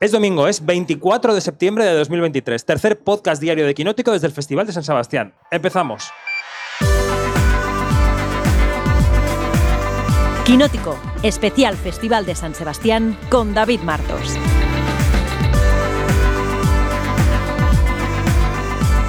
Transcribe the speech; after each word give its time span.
Es 0.00 0.12
domingo, 0.12 0.46
es 0.46 0.64
24 0.64 1.34
de 1.34 1.40
septiembre 1.40 1.84
de 1.84 1.92
2023, 1.94 2.64
tercer 2.64 3.00
podcast 3.00 3.42
diario 3.42 3.66
de 3.66 3.74
Quinótico 3.74 4.12
desde 4.12 4.28
el 4.28 4.32
Festival 4.32 4.64
de 4.64 4.72
San 4.72 4.84
Sebastián. 4.84 5.34
Empezamos. 5.50 6.12
Quinótico, 10.46 10.96
especial 11.24 11.76
Festival 11.76 12.26
de 12.26 12.36
San 12.36 12.54
Sebastián 12.54 13.18
con 13.28 13.54
David 13.54 13.80
Martos. 13.80 14.36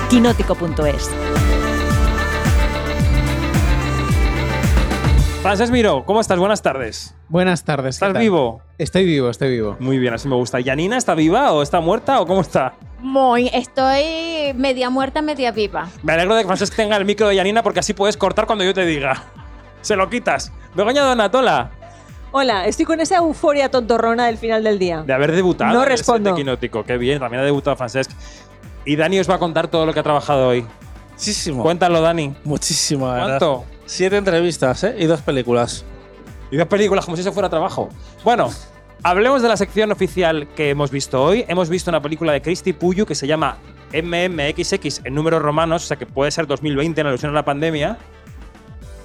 Quinótico.es 0.10 1.12
Francés 5.42 5.71
Miro, 5.71 6.04
¿cómo 6.06 6.20
estás? 6.20 6.38
Buenas 6.38 6.62
tardes. 6.62 7.16
Buenas 7.30 7.64
tardes. 7.64 7.96
¿qué 7.98 8.06
¿Estás 8.06 8.14
tal? 8.14 8.21
vivo? 8.21 8.62
Estoy 8.78 9.06
vivo, 9.06 9.30
estoy 9.30 9.50
vivo. 9.52 9.78
Muy 9.80 9.98
bien, 9.98 10.14
así 10.14 10.28
me 10.28 10.36
gusta. 10.36 10.60
¿Yanina 10.60 10.98
está 10.98 11.16
viva 11.16 11.54
o 11.54 11.62
está 11.62 11.80
muerta 11.80 12.20
o 12.20 12.26
cómo 12.28 12.42
está? 12.42 12.74
Muy, 13.00 13.50
estoy 13.54 14.54
media 14.56 14.89
muerta, 14.89 15.21
media 15.21 15.52
viva. 15.52 15.88
Me 16.04 16.12
alegro 16.14 16.36
de 16.36 16.42
que 16.42 16.48
Francesc 16.48 16.75
tenga 16.75 16.98
el 16.98 17.06
micro 17.06 17.29
de 17.29 17.36
Yanina 17.38 17.64
porque 17.64 17.79
así 17.79 17.93
puedes 17.93 18.18
cortar 18.18 18.46
cuando 18.48 18.65
yo 18.65 18.74
te 18.74 18.86
diga. 18.86 19.24
Se 19.82 19.96
lo 19.96 20.10
quitas. 20.10 20.52
Begoña 20.75 21.04
Donatola, 21.04 21.71
Hola, 22.32 22.68
estoy 22.68 22.86
con 22.86 23.00
esa 23.00 23.15
euforia 23.18 23.71
tontorrona 23.71 24.28
del 24.28 24.37
final 24.37 24.64
del 24.64 24.78
día. 24.78 25.01
de 25.01 25.14
haber 25.14 25.32
debutado 25.32 25.74
No 25.74 25.84
respondo. 25.84 26.36
Quinótico. 26.36 26.84
Qué 26.84 26.98
bien, 26.98 27.20
también 27.20 27.42
ha 27.42 27.46
debutado 27.46 27.76
Francesc. 27.76 28.12
Y 28.86 28.96
Dani 28.98 29.20
os 29.20 29.28
va 29.29 29.36
a 29.36 29.40
contar 29.40 29.68
todo 29.68 29.86
lo 29.87 29.93
que 29.93 30.01
ha 30.01 30.04
trabajado 30.04 30.50
hoy. 30.50 30.64
Muchísimo. 31.14 31.64
Cuéntalo, 31.64 32.02
Dani. 32.02 32.36
Muchísimo, 32.44 33.09
verdad. 33.12 33.40
Siete 33.89 34.17
entrevistas, 34.17 34.84
¿eh? 34.84 34.95
Y 35.00 35.06
dos 35.08 35.22
películas. 35.22 35.84
Y 36.52 36.58
dos 36.58 36.67
películas 36.67 37.06
como 37.06 37.17
si 37.17 37.22
eso 37.22 37.34
fuera 37.34 37.50
trabajo. 37.50 37.89
Bueno, 38.23 38.52
hablemos 39.02 39.42
de 39.42 39.48
la 39.48 39.58
sección 39.58 39.92
oficial 39.92 40.48
que 40.56 40.70
hemos 40.70 40.92
visto 40.92 41.23
hoy. 41.23 41.44
Hemos 41.48 41.70
visto 41.70 41.89
una 41.89 42.00
película 42.00 42.34
de 42.34 42.39
Christy 42.39 42.73
Puyu 42.73 43.08
que 43.08 43.16
se 43.16 43.25
llama 43.25 43.58
MMXX 43.92 45.02
en 45.06 45.16
números 45.16 45.42
romanos, 45.42 45.86
o 45.86 45.88
sea 45.88 45.98
que 45.98 46.06
puede 46.06 46.30
ser 46.30 46.45
2020 46.45 47.02
en 47.02 47.08
alusión 47.08 47.32
a 47.32 47.34
la 47.34 47.44
pandemia. 47.44 47.98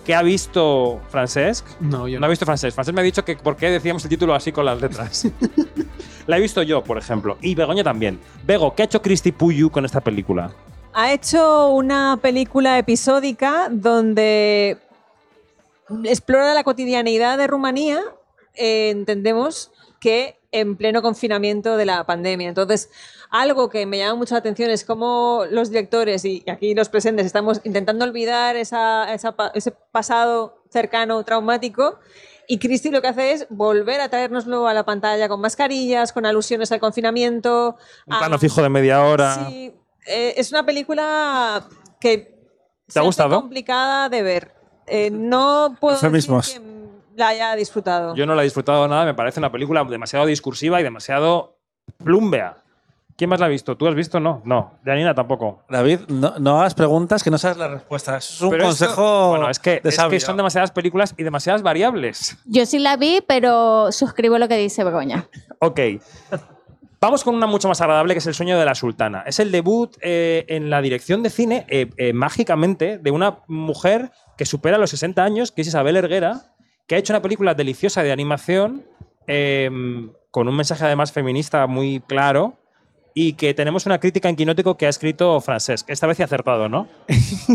¿Qué 0.05 0.15
ha 0.15 0.21
visto 0.21 1.01
Francesc? 1.09 1.65
No, 1.81 2.07
yo 2.07 2.21
No 2.21 2.27
ha 2.27 2.29
visto 2.29 2.45
Francesc. 2.45 2.75
Francesc 2.75 2.95
me 2.95 3.01
ha 3.01 3.05
dicho 3.05 3.25
que 3.25 3.37
por 3.37 3.57
qué 3.57 3.71
decíamos 3.71 4.05
el 4.05 4.11
título 4.11 4.35
así 4.35 4.53
con 4.53 4.67
las 4.67 4.79
letras. 4.83 5.29
la 6.27 6.37
he 6.37 6.41
visto 6.43 6.63
yo, 6.63 6.85
por 6.85 6.99
ejemplo. 6.99 7.39
Y 7.41 7.55
Begoña 7.55 7.85
también. 7.85 8.21
Bego, 8.47 8.75
¿qué 8.75 8.83
ha 8.83 8.85
hecho 8.85 9.01
Christy 9.01 9.33
Puyu 9.33 9.71
con 9.71 9.87
esta 9.87 10.03
película? 10.03 10.51
Ha 10.95 11.13
hecho 11.13 11.71
una 11.71 12.19
película 12.23 12.79
episódica 12.79 13.69
donde 13.71 14.79
explora 16.05 16.55
la 16.55 16.63
cotidianeidad 16.65 17.37
de 17.37 17.47
Rumanía, 17.47 18.01
eh, 18.55 18.91
entendemos 18.91 19.73
que 20.01 20.39
en 20.53 20.77
pleno 20.77 21.03
confinamiento 21.03 21.77
de 21.77 21.85
la 21.87 22.05
pandemia. 22.07 22.49
Entonces, 22.49 22.91
algo 23.31 23.69
que 23.69 23.87
me 23.87 23.99
llama 23.99 24.15
mucho 24.15 24.35
la 24.35 24.39
atención 24.39 24.71
es 24.71 24.85
cómo 24.85 25.43
los 25.51 25.71
directores 25.71 26.25
y 26.25 26.45
aquí 26.49 26.75
los 26.75 26.89
presentes 26.89 27.27
estamos 27.27 27.61
intentando 27.65 28.05
olvidar 28.05 28.55
esa- 28.55 29.13
esa 29.13 29.35
ese 29.55 29.73
pasado 29.91 30.63
cercano, 30.71 31.25
traumático. 31.25 31.99
Y 32.47 32.59
Cristi 32.59 32.91
lo 32.91 33.03
que 33.03 33.09
hace 33.09 33.33
es 33.33 33.47
volver 33.51 34.01
a 34.01 34.09
traérnoslo 34.11 34.69
a 34.69 34.75
la 34.75 34.85
pantalla 34.85 35.29
con 35.29 35.41
mascarillas, 35.41 36.13
con 36.13 36.25
alusiones 36.25 36.71
al 36.71 36.79
confinamiento. 36.79 37.77
Un 38.07 38.15
a- 38.15 38.19
plano 38.19 38.39
fijo 38.39 38.63
de 38.63 38.69
media 38.69 39.03
hora. 39.03 39.47
Sí, 39.49 39.75
eh, 40.07 40.35
es 40.37 40.51
una 40.53 40.65
película 40.67 41.65
que 42.01 42.35
se 42.89 42.99
hace 42.99 43.07
gustado? 43.07 43.41
complicada 43.41 44.09
de 44.09 44.23
ver. 44.23 44.55
Eh, 44.87 45.11
no 45.11 45.77
puedo 45.81 45.97
decir 45.99 46.11
que 46.55 46.61
la 47.17 47.29
haya 47.29 47.55
disfrutado. 47.57 48.15
Yo 48.15 48.27
no 48.27 48.35
la 48.35 48.43
he 48.43 48.45
disfrutado 48.45 48.87
nada, 48.89 49.05
me 49.05 49.15
parece 49.15 49.41
una 49.41 49.51
película 49.53 49.85
demasiado 49.85 50.27
discursiva 50.27 50.81
y 50.81 50.83
demasiado 50.83 51.57
plumbea. 52.03 52.59
¿Quién 53.17 53.31
más 53.31 53.39
la 53.39 53.47
ha 53.47 53.49
visto? 53.49 53.77
¿Tú 53.77 53.87
has 53.87 53.95
visto? 53.95 54.19
No, 54.19 54.43
no. 54.45 54.73
Janina 54.85 55.15
tampoco. 55.15 55.63
David, 55.71 56.01
no, 56.09 56.35
no 56.41 56.59
hagas 56.59 56.75
preguntas 56.75 57.23
que 57.23 57.31
no 57.31 57.39
sabes 57.39 57.57
la 57.57 57.69
respuesta. 57.69 58.17
Eso 58.17 58.35
es 58.35 58.41
un 58.43 58.51
Pero 58.51 58.69
esto- 58.69 58.87
consejo. 58.87 59.29
bueno, 59.29 59.49
es 59.49 59.61
que, 59.61 59.81
de 59.81 59.89
es 59.91 60.03
que 60.11 60.19
son 60.19 60.37
demasiadas 60.37 60.73
películas 60.73 61.15
y 61.17 61.23
demasiadas 61.23 61.63
variables. 61.63 62.37
Yo 62.45 62.67
sí 62.67 62.81
la 62.81 62.97
vi, 62.97 63.23
pero 63.25 63.93
suscribo 63.93 64.37
lo 64.39 64.49
que 64.49 64.57
dice 64.57 64.83
Begoña. 64.83 65.29
Ok. 65.61 65.79
Vamos 67.05 67.23
con 67.23 67.35
una 67.35 67.47
mucho 67.47 67.69
más 67.69 67.83
agradable 67.83 68.15
que 68.15 68.21
es 68.21 68.27
El 68.27 68.33
sueño 68.33 68.59
de 68.59 68.65
la 68.65 68.75
sultana. 68.75 69.25
Es 69.27 69.39
el 69.39 69.53
debut 69.53 69.95
eh, 70.01 70.47
en 70.49 70.71
la 70.71 70.81
dirección 70.81 71.23
de 71.23 71.29
cine, 71.29 71.67
eh, 71.69 71.91
eh, 71.99 72.15
mágicamente, 72.15 72.97
de 72.97 73.11
una 73.11 73.41
mujer 73.47 74.11
que 74.39 74.47
supera 74.47 74.79
los 74.79 74.89
60 74.89 75.23
años, 75.23 75.53
que 75.53 75.61
es 75.61 75.69
Isabel 75.69 75.97
Erguera, 75.97 76.55
que 76.87 76.95
ha 76.95 76.99
hecho 76.99 77.13
una 77.13 77.21
película 77.21 77.53
deliciosa 77.53 78.03
de 78.03 78.11
animación 78.11 78.87
eh, 79.27 79.69
con 80.31 80.49
un 80.49 80.57
mensaje 80.57 80.83
además 80.83 81.13
feminista 81.13 81.67
muy 81.67 82.01
claro 82.01 82.57
y 83.13 83.35
que 83.35 83.53
tenemos 83.53 83.85
una 83.85 84.01
crítica 84.01 84.31
en 84.31 84.37
Quinótico 84.37 84.79
que 84.79 84.87
ha 84.87 84.89
escrito 84.89 85.39
Francesc. 85.43 85.91
Esta 85.91 86.07
vez 86.07 86.19
he 86.21 86.25
acertado, 86.25 86.71
¿no? 86.71 86.89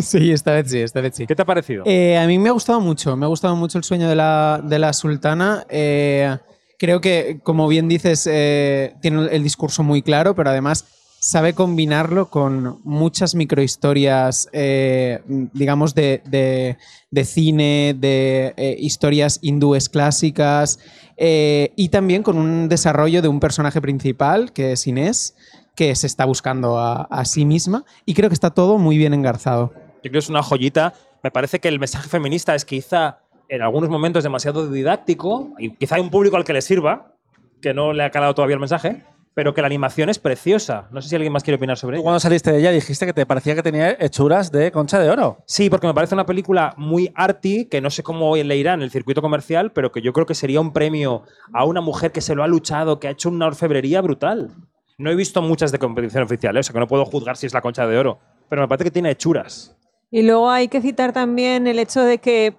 sí, 0.04 0.32
esta 0.32 0.54
vez 0.54 0.70
sí, 0.70 0.80
esta 0.80 1.02
vez 1.02 1.16
sí. 1.16 1.26
¿Qué 1.26 1.36
te 1.36 1.42
ha 1.42 1.46
parecido? 1.46 1.86
Eh, 1.88 2.20
a 2.20 2.28
mí 2.28 2.38
me 2.38 2.50
ha 2.50 2.52
gustado 2.52 2.80
mucho, 2.82 3.18
me 3.18 3.26
ha 3.26 3.30
gustado 3.30 3.56
mucho 3.56 3.80
el 3.80 3.84
sueño 3.84 4.08
de 4.08 4.16
la, 4.16 4.62
de 4.64 4.78
la 4.78 4.94
sultana. 4.94 5.66
Eh, 5.70 6.38
creo 6.80 7.02
que, 7.02 7.40
como 7.44 7.68
bien 7.68 7.88
dices, 7.88 8.28
eh, 8.32 8.96
tiene 9.02 9.28
el 9.28 9.44
discurso 9.44 9.84
muy 9.84 10.02
claro, 10.02 10.34
pero 10.34 10.50
además 10.50 10.86
sabe 11.22 11.54
combinarlo 11.54 12.30
con 12.30 12.80
muchas 12.86 13.36
microhistorias, 13.36 14.48
eh, 14.54 15.20
digamos, 15.54 15.94
de, 15.94 16.22
de- 16.26 16.78
cine, 17.26 17.94
de 18.00 18.54
eh, 18.56 18.76
historias 18.80 19.40
hindúes 19.42 19.90
clásicas, 19.90 20.80
eh, 21.18 21.74
y 21.76 21.90
también 21.90 22.24
con 22.24 22.38
un 22.38 22.70
desarrollo 22.70 23.22
de 23.22 23.28
un 23.28 23.42
personaje 23.42 23.82
principal, 23.82 24.54
que 24.54 24.72
es 24.72 24.88
Inés, 24.88 25.36
que 25.76 25.94
se 25.96 26.08
está 26.08 26.24
buscando 26.26 26.80
a, 26.80 27.02
a 27.04 27.26
sí 27.26 27.44
misma, 27.46 27.84
y 28.06 28.14
creo 28.14 28.30
que 28.30 28.34
está 28.34 28.52
todo 28.52 28.78
muy 28.78 28.98
bien 28.98 29.14
engarzado. 29.14 29.74
Yo 29.76 30.04
creo 30.04 30.14
que 30.14 30.20
es 30.20 30.30
una 30.30 30.42
joyita. 30.44 30.94
Me 31.22 31.32
parece 31.32 31.60
que 31.60 31.68
el 31.68 31.80
mensaje 31.80 32.08
feminista 32.08 32.56
es 32.56 32.64
quizá 32.64 33.20
en 33.50 33.62
algunos 33.62 33.90
momentos 33.90 34.24
demasiado 34.24 34.70
didáctico 34.72 35.54
y 35.58 35.72
quizá 35.76 35.96
hay 35.96 36.02
un 36.02 36.10
público 36.10 36.38
al 36.38 36.44
que 36.44 36.54
le 36.54 36.62
sirva, 36.62 37.16
que 37.62 37.74
no 37.74 37.94
le 37.94 38.04
ha 38.04 38.12
calado 38.12 38.34
todavía 38.36 38.54
el 38.54 38.60
mensaje, 38.60 39.04
pero 39.34 39.54
que 39.54 39.62
la 39.62 39.68
animación 39.68 40.10
es 40.10 40.20
preciosa. 40.20 40.88
No 40.92 41.02
sé 41.02 41.10
si 41.10 41.16
alguien 41.16 41.32
más 41.32 41.44
quiere 41.44 41.56
opinar 41.56 41.78
sobre 41.78 41.96
Tú 41.96 42.00
ello. 42.00 42.04
cuando 42.04 42.20
saliste 42.20 42.52
de 42.52 42.60
ella 42.60 42.72
dijiste 42.72 43.06
que 43.06 43.14
te 43.14 43.26
parecía 43.26 43.56
que 43.56 43.64
tenía 43.64 43.92
hechuras 44.00 44.52
de 44.52 44.72
concha 44.72 45.00
de 45.00 45.10
oro. 45.10 45.44
Sí, 45.46 45.70
porque 45.70 45.88
me 45.88 45.94
parece 45.94 46.14
una 46.14 46.26
película 46.26 46.74
muy 46.78 47.12
arty, 47.16 47.66
que 47.66 47.82
no 47.82 47.90
sé 47.90 48.04
cómo 48.04 48.36
le 48.36 48.58
irá 48.58 48.74
en 48.74 48.82
el 48.82 48.92
circuito 48.92 49.22
comercial, 49.22 49.72
pero 49.72 49.92
que 49.92 50.02
yo 50.02 50.14
creo 50.14 50.26
que 50.26 50.36
sería 50.36 50.60
un 50.62 50.74
premio 50.74 51.24
a 51.54 51.66
una 51.66 51.82
mujer 51.82 52.12
que 52.12 52.22
se 52.22 52.36
lo 52.36 52.44
ha 52.44 52.48
luchado, 52.48 53.00
que 53.00 53.08
ha 53.08 53.12
hecho 53.12 53.30
una 53.30 53.48
orfebrería 53.48 54.02
brutal. 54.02 54.50
No 54.98 55.10
he 55.10 55.16
visto 55.16 55.42
muchas 55.42 55.72
de 55.72 55.80
competición 55.80 56.24
oficial, 56.24 56.58
¿eh? 56.58 56.60
o 56.60 56.64
sea 56.64 56.74
que 56.74 56.80
no 56.80 56.88
puedo 56.88 57.06
juzgar 57.06 57.38
si 57.38 57.46
es 57.48 57.54
la 57.54 57.62
concha 57.62 57.88
de 57.88 57.98
oro, 57.98 58.20
pero 58.50 58.62
me 58.62 58.68
parece 58.68 58.86
que 58.86 58.92
tiene 58.92 59.12
hechuras. 59.12 59.76
Y 60.12 60.24
luego 60.24 60.50
hay 60.50 60.68
que 60.68 60.82
citar 60.82 61.14
también 61.14 61.68
el 61.68 61.80
hecho 61.80 62.02
de 62.02 62.18
que, 62.18 62.56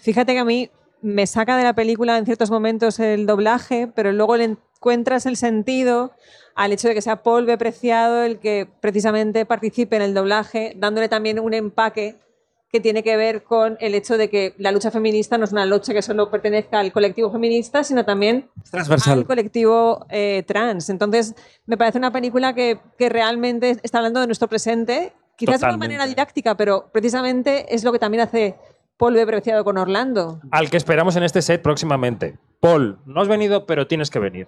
fíjate 0.00 0.32
que 0.32 0.38
a 0.38 0.44
mí 0.44 0.70
me 1.02 1.26
saca 1.26 1.56
de 1.56 1.64
la 1.64 1.74
película 1.74 2.18
en 2.18 2.24
ciertos 2.24 2.50
momentos 2.50 2.98
el 2.98 3.26
doblaje, 3.26 3.88
pero 3.94 4.12
luego 4.12 4.36
le 4.36 4.44
encuentras 4.44 5.26
el 5.26 5.36
sentido 5.36 6.12
al 6.54 6.72
hecho 6.72 6.88
de 6.88 6.94
que 6.94 7.02
sea 7.02 7.22
Paul 7.22 7.46
B. 7.46 7.56
Preciado 7.56 8.22
el 8.22 8.38
que 8.38 8.68
precisamente 8.80 9.46
participe 9.46 9.96
en 9.96 10.02
el 10.02 10.14
doblaje, 10.14 10.74
dándole 10.76 11.08
también 11.08 11.38
un 11.38 11.54
empaque 11.54 12.16
que 12.72 12.80
tiene 12.80 13.02
que 13.02 13.16
ver 13.16 13.42
con 13.42 13.76
el 13.80 13.94
hecho 13.94 14.16
de 14.16 14.30
que 14.30 14.54
la 14.58 14.70
lucha 14.70 14.92
feminista 14.92 15.36
no 15.38 15.44
es 15.44 15.52
una 15.52 15.66
lucha 15.66 15.92
que 15.92 16.02
solo 16.02 16.30
pertenezca 16.30 16.78
al 16.78 16.92
colectivo 16.92 17.30
feminista, 17.32 17.82
sino 17.82 18.04
también 18.04 18.48
transversal. 18.70 19.18
al 19.18 19.26
colectivo 19.26 20.06
eh, 20.08 20.44
trans. 20.46 20.88
Entonces, 20.88 21.34
me 21.66 21.76
parece 21.76 21.98
una 21.98 22.12
película 22.12 22.54
que, 22.54 22.78
que 22.96 23.08
realmente 23.08 23.76
está 23.82 23.98
hablando 23.98 24.20
de 24.20 24.26
nuestro 24.26 24.46
presente, 24.46 25.12
quizás 25.34 25.60
de 25.60 25.66
una 25.66 25.78
manera 25.78 26.06
didáctica, 26.06 26.56
pero 26.56 26.90
precisamente 26.92 27.74
es 27.74 27.82
lo 27.82 27.90
que 27.90 27.98
también 27.98 28.22
hace 28.22 28.54
Paul 29.00 29.14
B. 29.14 29.26
Preciado 29.26 29.64
con 29.64 29.78
Orlando. 29.78 30.42
Al 30.50 30.68
que 30.68 30.76
esperamos 30.76 31.16
en 31.16 31.22
este 31.22 31.40
set 31.40 31.62
próximamente. 31.62 32.38
Paul, 32.60 32.98
no 33.06 33.22
has 33.22 33.28
venido, 33.28 33.64
pero 33.64 33.86
tienes 33.86 34.10
que 34.10 34.18
venir. 34.18 34.46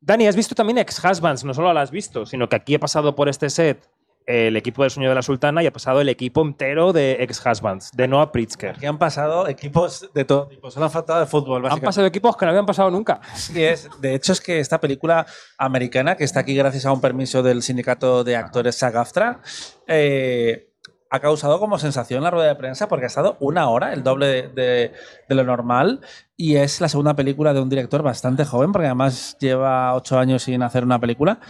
Dani, 0.00 0.26
has 0.26 0.34
visto 0.34 0.56
también 0.56 0.78
Ex-Husbands, 0.78 1.44
no 1.44 1.54
solo 1.54 1.72
la 1.72 1.82
has 1.82 1.92
visto, 1.92 2.26
sino 2.26 2.48
que 2.48 2.56
aquí 2.56 2.74
he 2.74 2.80
pasado 2.80 3.14
por 3.14 3.28
este 3.28 3.48
set 3.48 3.88
el 4.26 4.56
equipo 4.56 4.82
del 4.82 4.90
sueño 4.90 5.08
de 5.08 5.14
la 5.14 5.22
sultana 5.22 5.62
y 5.62 5.66
ha 5.66 5.72
pasado 5.72 6.00
el 6.00 6.08
equipo 6.08 6.42
entero 6.42 6.92
de 6.92 7.18
Ex-Husbands, 7.20 7.92
de 7.92 8.08
Noah 8.08 8.32
Pritzker. 8.32 8.70
Aquí 8.70 8.86
han 8.86 8.98
pasado 8.98 9.46
equipos 9.46 10.10
de 10.12 10.24
todo 10.24 10.48
tipo. 10.48 10.68
Solo 10.72 10.86
han 10.86 10.90
faltado 10.90 11.20
de 11.20 11.26
fútbol, 11.26 11.64
Han 11.66 11.80
pasado 11.80 12.08
equipos 12.08 12.36
que 12.36 12.44
no 12.44 12.50
habían 12.50 12.66
pasado 12.66 12.90
nunca. 12.90 13.20
Sí 13.36 13.62
es. 13.62 13.88
De 14.00 14.16
hecho, 14.16 14.32
es 14.32 14.40
que 14.40 14.58
esta 14.58 14.80
película 14.80 15.24
americana, 15.58 16.16
que 16.16 16.24
está 16.24 16.40
aquí 16.40 16.56
gracias 16.56 16.86
a 16.86 16.92
un 16.92 17.00
permiso 17.00 17.44
del 17.44 17.62
sindicato 17.62 18.24
de 18.24 18.34
actores 18.34 18.82
SAG-AFTRA, 18.82 19.38
eh, 19.86 20.72
ha 21.10 21.20
causado 21.20 21.58
como 21.60 21.78
sensación 21.78 22.22
la 22.22 22.30
rueda 22.30 22.48
de 22.48 22.54
prensa 22.56 22.88
porque 22.88 23.04
ha 23.04 23.08
estado 23.08 23.36
una 23.40 23.68
hora, 23.68 23.92
el 23.92 24.02
doble 24.02 24.48
de, 24.48 24.92
lo 25.28 25.44
normal, 25.44 26.00
y 26.36 26.56
es 26.56 26.80
la 26.80 26.88
segunda 26.88 27.14
película 27.14 27.54
de 27.54 27.60
un 27.60 27.68
director 27.68 28.02
bastante 28.02 28.44
joven, 28.44 28.72
porque 28.72 28.86
además 28.86 29.36
lleva 29.38 29.94
ocho 29.94 30.18
años 30.18 30.42
sin 30.42 30.62
hacer 30.62 30.84
una 30.84 31.00
película. 31.00 31.40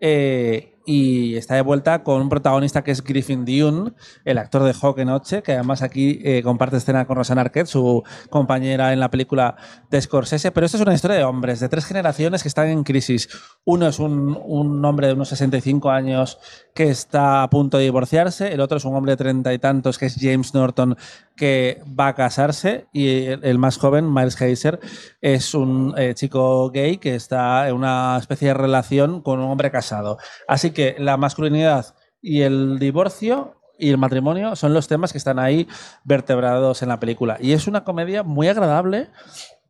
eh, 0.00 0.75
y 0.86 1.36
está 1.36 1.56
de 1.56 1.62
vuelta 1.62 2.02
con 2.04 2.22
un 2.22 2.28
protagonista 2.28 2.82
que 2.82 2.92
es 2.92 3.02
Griffin 3.02 3.44
Dune, 3.44 3.92
el 4.24 4.38
actor 4.38 4.62
de 4.62 4.72
Hawk 4.72 4.98
Noche, 5.04 5.42
que 5.42 5.52
además 5.52 5.82
aquí 5.82 6.20
eh, 6.24 6.42
comparte 6.42 6.76
escena 6.76 7.06
con 7.06 7.16
Rosanna 7.16 7.42
Arquette, 7.42 7.66
su 7.66 8.04
compañera 8.30 8.92
en 8.92 9.00
la 9.00 9.10
película 9.10 9.56
de 9.90 10.00
Scorsese. 10.00 10.52
Pero 10.52 10.64
esto 10.64 10.78
es 10.78 10.82
una 10.82 10.94
historia 10.94 11.16
de 11.16 11.24
hombres, 11.24 11.58
de 11.58 11.68
tres 11.68 11.84
generaciones 11.84 12.42
que 12.42 12.48
están 12.48 12.68
en 12.68 12.84
crisis. 12.84 13.28
Uno 13.64 13.88
es 13.88 13.98
un, 13.98 14.84
hombre 14.84 15.08
de 15.08 15.14
unos 15.14 15.28
65 15.28 15.90
años 15.90 16.38
que 16.72 16.88
está 16.88 17.42
a 17.42 17.50
punto 17.50 17.78
de 17.78 17.84
divorciarse, 17.84 18.52
el 18.52 18.60
otro 18.60 18.78
es 18.78 18.84
un 18.84 18.94
hombre 18.94 19.12
de 19.12 19.16
treinta 19.16 19.52
y 19.52 19.58
tantos 19.58 19.98
que 19.98 20.06
es 20.06 20.16
James 20.20 20.54
Norton 20.54 20.96
que 21.34 21.82
va 21.98 22.08
a 22.08 22.14
casarse 22.14 22.86
y 22.92 23.24
el, 23.24 23.44
el 23.44 23.58
más 23.58 23.76
joven, 23.78 24.12
Miles 24.12 24.40
Heiser, 24.40 24.78
es 25.20 25.54
un 25.54 25.94
eh, 25.96 26.14
chico 26.14 26.70
gay 26.70 26.98
que 26.98 27.14
está 27.14 27.68
en 27.68 27.74
una 27.74 28.16
especie 28.18 28.48
de 28.48 28.54
relación 28.54 29.20
con 29.20 29.40
un 29.40 29.50
hombre 29.50 29.70
casado. 29.70 30.18
Así 30.46 30.70
que 30.76 30.94
la 30.98 31.16
masculinidad 31.16 31.94
y 32.20 32.42
el 32.42 32.78
divorcio 32.78 33.54
y 33.78 33.88
el 33.88 33.96
matrimonio 33.96 34.54
son 34.56 34.74
los 34.74 34.88
temas 34.88 35.10
que 35.10 35.18
están 35.18 35.38
ahí 35.38 35.66
vertebrados 36.04 36.82
en 36.82 36.90
la 36.90 37.00
película. 37.00 37.38
Y 37.40 37.52
es 37.52 37.66
una 37.66 37.82
comedia 37.82 38.22
muy 38.22 38.46
agradable, 38.48 39.08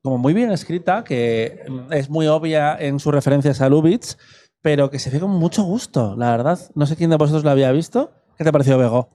como 0.02 0.18
muy 0.18 0.34
bien 0.34 0.50
escrita, 0.50 1.04
que 1.04 1.64
es 1.90 2.10
muy 2.10 2.26
obvia 2.26 2.76
en 2.78 2.98
sus 2.98 3.14
referencias 3.14 3.60
a 3.60 3.68
Lubitsch, 3.68 4.16
pero 4.62 4.90
que 4.90 4.98
se 4.98 5.10
ve 5.10 5.20
con 5.20 5.30
mucho 5.30 5.62
gusto, 5.62 6.16
la 6.16 6.32
verdad. 6.32 6.58
No 6.74 6.86
sé 6.86 6.96
quién 6.96 7.10
de 7.10 7.16
vosotros 7.16 7.44
la 7.44 7.52
había 7.52 7.70
visto. 7.70 8.10
¿Qué 8.36 8.42
te 8.42 8.50
pareció, 8.50 8.76
Bego? 8.78 9.08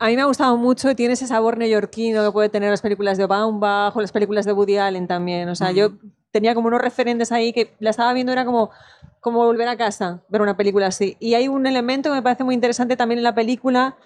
A 0.00 0.08
mí 0.08 0.16
me 0.16 0.22
ha 0.22 0.26
gustado 0.26 0.56
mucho 0.56 0.90
y 0.90 0.96
tiene 0.96 1.14
ese 1.14 1.28
sabor 1.28 1.56
neoyorquino 1.56 2.24
que 2.24 2.32
puede 2.32 2.48
tener 2.48 2.70
las 2.70 2.82
películas 2.82 3.16
de 3.16 3.26
Baumbach 3.26 3.96
o 3.96 4.00
las 4.00 4.12
películas 4.12 4.44
de 4.44 4.52
Woody 4.52 4.76
Allen 4.76 5.06
también. 5.06 5.48
O 5.48 5.54
sea, 5.54 5.70
yo 5.70 5.90
tenía 6.30 6.54
como 6.54 6.68
unos 6.68 6.80
referentes 6.80 7.32
ahí 7.32 7.52
que 7.52 7.74
la 7.78 7.90
estaba 7.90 8.12
viendo, 8.12 8.32
era 8.32 8.44
como, 8.44 8.70
como 9.20 9.44
volver 9.44 9.68
a 9.68 9.76
casa, 9.76 10.22
ver 10.28 10.42
una 10.42 10.56
película 10.56 10.86
así. 10.86 11.16
Y 11.20 11.34
hay 11.34 11.48
un 11.48 11.66
elemento 11.66 12.10
que 12.10 12.16
me 12.16 12.22
parece 12.22 12.44
muy 12.44 12.54
interesante 12.54 12.96
también 12.96 13.18
en 13.18 13.24
la 13.24 13.34
película, 13.34 13.96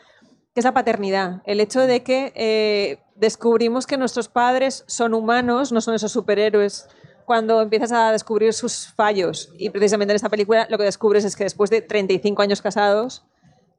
que 0.55 0.61
es 0.61 0.65
la 0.65 0.75
paternidad. 0.75 1.43
El 1.45 1.61
hecho 1.61 1.81
de 1.81 2.03
que 2.03 2.33
eh, 2.35 2.99
descubrimos 3.17 3.87
que 3.87 3.97
nuestros 3.97 4.29
padres 4.29 4.85
son 4.87 5.15
humanos, 5.15 5.73
no 5.73 5.81
son 5.81 5.95
esos 5.95 6.13
superhéroes 6.13 6.89
cuando 7.25 7.61
empiezas 7.63 7.93
a 7.93 8.13
descubrir 8.13 8.53
sus 8.53 8.89
fallos. 8.89 9.51
Y 9.59 9.71
precisamente 9.71 10.13
en 10.13 10.17
esta 10.17 10.29
película 10.29 10.67
lo 10.71 10.79
que 10.79 10.85
descubres 10.85 11.25
es 11.25 11.37
que 11.37 11.45
después 11.45 11.71
de 11.71 11.81
35 11.81 12.43
años 12.43 12.61
casados, 12.61 13.25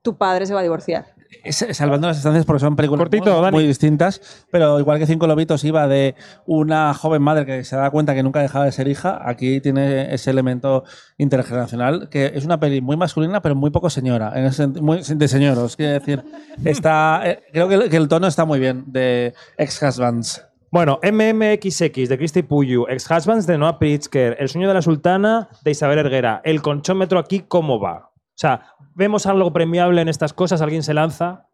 tu 0.03 0.17
padre 0.17 0.45
se 0.45 0.53
va 0.53 0.59
a 0.59 0.63
divorciar. 0.63 1.05
Es- 1.44 1.65
salvando 1.71 2.05
las 2.07 2.17
distancias 2.17 2.45
porque 2.45 2.59
son 2.59 2.75
películas 2.75 3.00
Cortito, 3.00 3.51
muy, 3.51 3.65
distintas, 3.65 4.45
pero 4.51 4.79
igual 4.79 5.00
que 5.00 5.07
Cinco 5.07 5.25
Lobitos 5.25 5.63
iba 5.63 5.88
de 5.88 6.13
una 6.45 6.94
joven 6.94 7.23
madre 7.23 7.45
que 7.47 7.63
se 7.63 7.75
da 7.75 7.89
cuenta 7.89 8.13
que 8.13 8.21
nunca 8.21 8.39
dejaba 8.39 8.65
de 8.65 8.71
ser 8.71 8.88
hija, 8.88 9.19
aquí 9.25 9.59
tiene 9.59 10.13
ese 10.13 10.29
elemento 10.29 10.83
intergeneracional, 11.17 12.07
que 12.09 12.33
es 12.35 12.45
una 12.45 12.59
peli 12.59 12.81
muy 12.81 12.97
masculina, 12.97 13.41
pero 13.41 13.55
muy 13.55 13.71
poco 13.71 13.89
señora, 13.89 14.31
en 14.35 14.45
ese 14.45 14.63
senti- 14.67 14.81
muy 14.81 15.01
de 15.01 15.27
señoros, 15.27 15.75
quiero 15.75 15.94
decir, 15.94 16.23
está, 16.65 17.21
eh, 17.25 17.44
creo 17.51 17.67
que 17.67 17.75
el, 17.75 17.89
que 17.89 17.97
el 17.97 18.07
tono 18.07 18.27
está 18.27 18.45
muy 18.45 18.59
bien 18.59 18.83
de 18.88 19.33
ex-husbands. 19.57 20.45
Bueno, 20.71 21.00
MMXX 21.03 22.09
de 22.09 22.17
Christy 22.17 22.41
Puyu, 22.41 22.85
Ex-Husbands 22.89 23.45
de 23.45 23.59
Noah 23.59 23.77
Pritzker, 23.77 24.38
El 24.39 24.50
sueño 24.50 24.67
de 24.67 24.73
la 24.73 24.81
sultana 24.81 25.50
de 25.63 25.69
Isabel 25.69 26.00
Erguera. 26.00 26.41
El 26.44 26.63
conchómetro 26.63 27.19
aquí, 27.19 27.41
¿cómo 27.47 27.79
va? 27.79 28.09
O 28.33 28.35
sea, 28.35 28.74
¿vemos 28.95 29.25
algo 29.27 29.53
premiable 29.53 30.01
en 30.01 30.09
estas 30.09 30.33
cosas? 30.33 30.62
¿Alguien 30.62 30.81
se 30.81 30.94
lanza? 30.94 31.47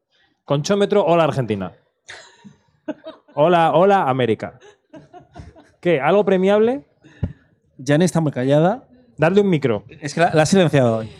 Conchómetro, 0.45 1.05
hola 1.05 1.25
Argentina. 1.25 1.73
Hola, 3.35 3.73
hola 3.73 4.09
América. 4.09 4.59
¿Qué? 5.81 5.99
¿Algo 5.99 6.23
premiable? 6.25 6.85
Jani 7.85 8.05
está 8.05 8.21
muy 8.21 8.31
callada. 8.31 8.87
Darle 9.17 9.41
un 9.41 9.49
micro. 9.49 9.83
Es 9.89 10.13
que 10.13 10.21
la, 10.21 10.33
la 10.33 10.43
ha 10.43 10.45
silenciado 10.45 10.97
hoy. 10.97 11.11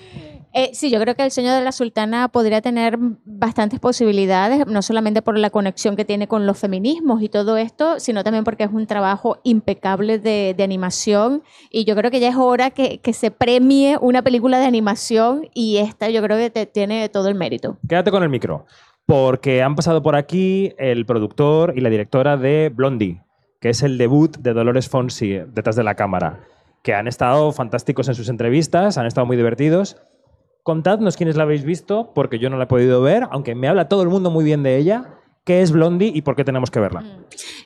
Eh, 0.54 0.72
sí, 0.74 0.90
yo 0.90 1.00
creo 1.00 1.16
que 1.16 1.24
el 1.24 1.30
sueño 1.32 1.54
de 1.54 1.62
la 1.62 1.72
sultana 1.72 2.28
podría 2.28 2.60
tener 2.62 2.98
bastantes 3.24 3.80
posibilidades, 3.80 4.66
no 4.66 4.82
solamente 4.82 5.22
por 5.22 5.38
la 5.38 5.52
conexión 5.52 5.96
que 5.96 6.06
tiene 6.06 6.28
con 6.28 6.48
los 6.48 6.58
feminismos 6.58 7.22
y 7.22 7.30
todo 7.30 7.56
esto, 7.58 8.00
sino 8.00 8.24
también 8.24 8.44
porque 8.44 8.64
es 8.64 8.72
un 8.72 8.88
trabajo 8.88 9.38
impecable 9.44 10.18
de, 10.18 10.56
de 10.58 10.64
animación 10.64 11.44
y 11.70 11.86
yo 11.86 11.96
creo 11.96 12.10
que 12.10 12.20
ya 12.20 12.30
es 12.30 12.36
hora 12.36 12.72
que, 12.72 13.00
que 13.00 13.14
se 13.14 13.30
premie 13.30 13.98
una 14.02 14.24
película 14.24 14.58
de 14.60 14.66
animación 14.66 15.48
y 15.54 15.78
esta 15.78 16.10
yo 16.10 16.22
creo 16.24 16.38
que 16.38 16.50
te- 16.50 16.66
tiene 16.66 17.10
todo 17.10 17.28
el 17.30 17.36
mérito. 17.36 17.78
Quédate 17.88 18.10
con 18.12 18.24
el 18.24 18.30
micro. 18.30 18.66
Porque 19.06 19.64
han 19.64 19.76
pasado 19.76 20.04
por 20.04 20.16
aquí 20.16 20.74
el 20.78 21.06
productor 21.06 21.74
y 21.76 21.82
la 21.82 21.90
directora 21.90 22.38
de 22.38 22.70
Blondie, 22.74 23.22
que 23.60 23.70
es 23.70 23.82
el 23.82 23.98
debut 23.98 24.38
de 24.38 24.54
Dolores 24.54 24.88
Fonsi 24.88 25.30
detrás 25.48 25.76
de 25.76 25.84
la 25.84 25.96
cámara, 25.96 26.42
que 26.84 26.94
han 26.94 27.08
estado 27.08 27.52
fantásticos 27.52 28.08
en 28.08 28.16
sus 28.16 28.30
entrevistas, 28.30 28.98
han 29.00 29.06
estado 29.08 29.26
muy 29.26 29.36
divertidos. 29.36 29.98
Contadnos 30.64 31.18
quiénes 31.18 31.36
la 31.36 31.44
habéis 31.44 31.64
visto, 31.64 32.12
porque 32.14 32.38
yo 32.40 32.50
no 32.50 32.58
la 32.58 32.66
he 32.66 32.68
podido 32.68 33.02
ver, 33.02 33.28
aunque 33.32 33.56
me 33.56 33.68
habla 33.68 33.88
todo 33.88 34.04
el 34.04 34.10
mundo 34.10 34.30
muy 34.30 34.44
bien 34.44 34.62
de 34.64 34.78
ella. 34.78 35.19
¿Qué 35.44 35.62
es 35.62 35.72
Blondie 35.72 36.12
y 36.14 36.22
por 36.22 36.36
qué 36.36 36.44
tenemos 36.44 36.70
que 36.70 36.80
verla? 36.80 37.04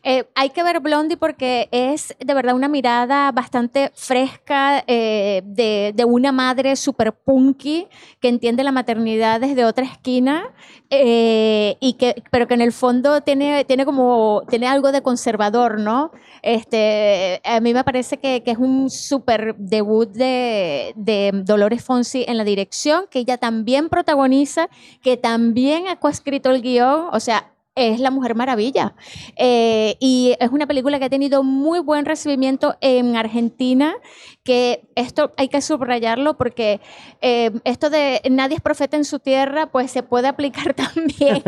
Eh, 0.03 0.25
hay 0.35 0.51
que 0.51 0.63
ver 0.63 0.79
Blondie 0.79 1.17
porque 1.17 1.67
es 1.71 2.15
de 2.17 2.33
verdad 2.33 2.55
una 2.55 2.69
mirada 2.69 3.31
bastante 3.31 3.91
fresca 3.93 4.83
eh, 4.87 5.41
de, 5.45 5.91
de 5.93 6.05
una 6.05 6.31
madre 6.31 6.75
súper 6.75 7.13
punky 7.13 7.87
que 8.21 8.29
entiende 8.29 8.63
la 8.63 8.71
maternidad 8.71 9.41
desde 9.41 9.65
otra 9.65 9.85
esquina, 9.85 10.43
eh, 10.89 11.77
y 11.79 11.93
que, 11.93 12.23
pero 12.31 12.47
que 12.47 12.53
en 12.53 12.61
el 12.61 12.71
fondo 12.71 13.21
tiene, 13.21 13.65
tiene 13.65 13.85
como 13.85 14.43
tiene 14.49 14.67
algo 14.67 14.91
de 14.91 15.01
conservador, 15.01 15.79
¿no? 15.79 16.11
Este, 16.41 17.41
a 17.43 17.59
mí 17.59 17.73
me 17.73 17.83
parece 17.83 18.17
que, 18.17 18.43
que 18.43 18.51
es 18.51 18.57
un 18.57 18.89
súper 18.89 19.55
debut 19.57 20.09
de, 20.09 20.93
de 20.95 21.31
Dolores 21.33 21.83
Fonsi 21.83 22.25
en 22.27 22.37
la 22.37 22.43
dirección, 22.43 23.05
que 23.09 23.19
ella 23.19 23.37
también 23.37 23.89
protagoniza, 23.89 24.69
que 25.01 25.17
también 25.17 25.87
ha 25.87 25.99
coescrito 25.99 26.51
el 26.51 26.61
guion, 26.61 27.07
o 27.11 27.19
sea, 27.19 27.49
es 27.75 27.99
la 27.99 28.11
Mujer 28.11 28.35
Maravilla. 28.35 28.95
Eh, 29.35 29.97
y 29.99 30.35
es 30.39 30.51
una 30.51 30.67
película 30.67 30.99
que 30.99 31.05
ha 31.05 31.09
tenido 31.09 31.43
muy 31.43 31.79
buen 31.79 32.05
recibimiento 32.05 32.75
en 32.81 33.15
Argentina, 33.15 33.95
que 34.43 34.85
esto 34.95 35.33
hay 35.37 35.47
que 35.47 35.61
subrayarlo 35.61 36.37
porque 36.37 36.81
eh, 37.21 37.51
esto 37.63 37.89
de 37.89 38.21
nadie 38.29 38.57
es 38.57 38.61
profeta 38.61 38.97
en 38.97 39.05
su 39.05 39.19
tierra, 39.19 39.71
pues 39.71 39.89
se 39.89 40.03
puede 40.03 40.27
aplicar 40.27 40.73
también 40.75 41.41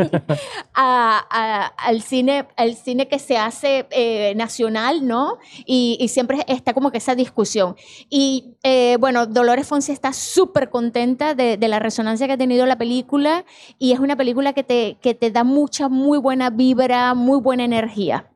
al, 0.74 2.02
cine, 2.02 2.46
al 2.56 2.74
cine 2.74 3.06
que 3.06 3.18
se 3.18 3.36
hace 3.36 3.86
eh, 3.90 4.34
nacional, 4.34 5.06
¿no? 5.06 5.38
Y, 5.64 6.04
siempre 6.06 6.44
está 6.46 6.72
como 6.72 6.92
que 6.92 6.98
esa 6.98 7.14
discusión. 7.16 7.76
Y 8.08 8.54
bueno, 9.00 9.26
Dolores 9.26 9.66
Fonsi 9.66 9.92
está 9.92 10.12
súper 10.12 10.70
contenta 10.70 11.34
de, 11.34 11.56
de 11.56 11.68
la 11.68 11.78
resonancia 11.78 12.26
que 12.26 12.34
ha 12.34 12.38
tenido 12.38 12.64
la 12.64 12.78
película 12.78 13.44
y 13.78 13.92
es 13.92 13.98
una 13.98 14.16
película 14.16 14.52
que 14.52 14.62
te, 14.62 14.96
que 15.02 15.14
te 15.14 15.30
da 15.30 15.44
mucha, 15.44 15.88
muy 15.88 16.15
buena 16.18 16.50
vibra, 16.50 17.14
muy 17.14 17.40
buena 17.40 17.64
energía. 17.64 18.35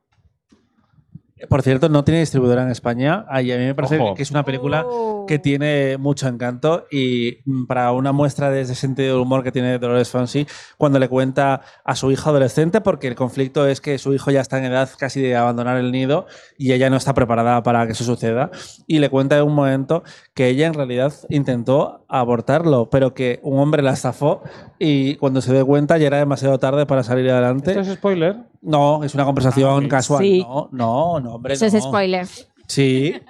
Por 1.48 1.62
cierto, 1.62 1.88
no 1.88 2.04
tiene 2.04 2.20
distribuidora 2.20 2.62
en 2.62 2.70
España. 2.70 3.24
Ay, 3.28 3.50
a 3.52 3.56
mí 3.58 3.64
me 3.64 3.74
parece 3.74 3.98
Ojo. 3.98 4.14
que 4.14 4.22
es 4.22 4.30
una 4.30 4.44
película 4.44 4.84
Oh. 4.86 5.24
que 5.26 5.38
tiene 5.38 5.96
mucho 5.98 6.28
encanto 6.28 6.86
y 6.90 7.38
mm, 7.44 7.66
para 7.66 7.92
una 7.92 8.12
muestra 8.12 8.50
de 8.50 8.62
ese 8.62 8.74
sentido 8.74 9.14
del 9.14 9.22
humor 9.22 9.42
que 9.42 9.52
tiene 9.52 9.78
Dolores 9.78 10.10
Fonsi 10.10 10.46
cuando 10.76 10.98
le 10.98 11.08
cuenta 11.08 11.60
a 11.84 11.94
su 11.96 12.10
hija 12.10 12.30
adolescente, 12.30 12.80
porque 12.80 13.06
el 13.08 13.14
conflicto 13.14 13.66
es 13.66 13.80
que 13.80 13.98
su 13.98 14.12
hijo 14.14 14.30
ya 14.30 14.40
está 14.40 14.58
en 14.58 14.64
edad 14.64 14.88
casi 14.98 15.20
de 15.20 15.36
abandonar 15.36 15.76
el 15.76 15.92
nido 15.92 16.26
y 16.58 16.72
ella 16.72 16.90
no 16.90 16.96
está 16.96 17.14
preparada 17.14 17.62
para 17.62 17.86
que 17.86 17.92
eso 17.92 18.04
suceda, 18.04 18.50
y 18.86 18.98
le 18.98 19.08
cuenta 19.10 19.36
en 19.38 19.44
un 19.44 19.54
momento 19.54 20.02
que 20.34 20.48
ella 20.48 20.66
en 20.66 20.74
realidad 20.74 21.12
intentó 21.28 22.04
abortarlo, 22.08 22.90
pero 22.90 23.14
que 23.14 23.40
un 23.42 23.58
hombre 23.60 23.82
la 23.82 23.92
estafó 23.92 24.42
y 24.78 25.14
cuando 25.16 25.40
se 25.40 25.52
dio 25.52 25.66
cuenta 25.66 25.98
ya 25.98 26.06
era 26.08 26.18
demasiado 26.18 26.58
tarde 26.58 26.86
para 26.86 27.02
salir 27.02 27.30
adelante. 27.30 27.70
¿Esto 27.70 27.82
es 27.82 27.94
spoiler? 27.98 28.36
No, 28.62 29.02
es 29.04 29.14
una 29.14 29.24
conversación 29.24 29.84
Ah, 29.86 29.88
casual. 29.88 30.22
Sí. 30.22 30.40
No, 30.46 30.68
no, 30.72 31.20
no, 31.20 31.29
hombre. 31.34 31.54
Eso 31.54 31.66
es 31.66 31.74
no. 31.74 31.80
spoiler. 31.80 32.26
Sí. 32.66 33.20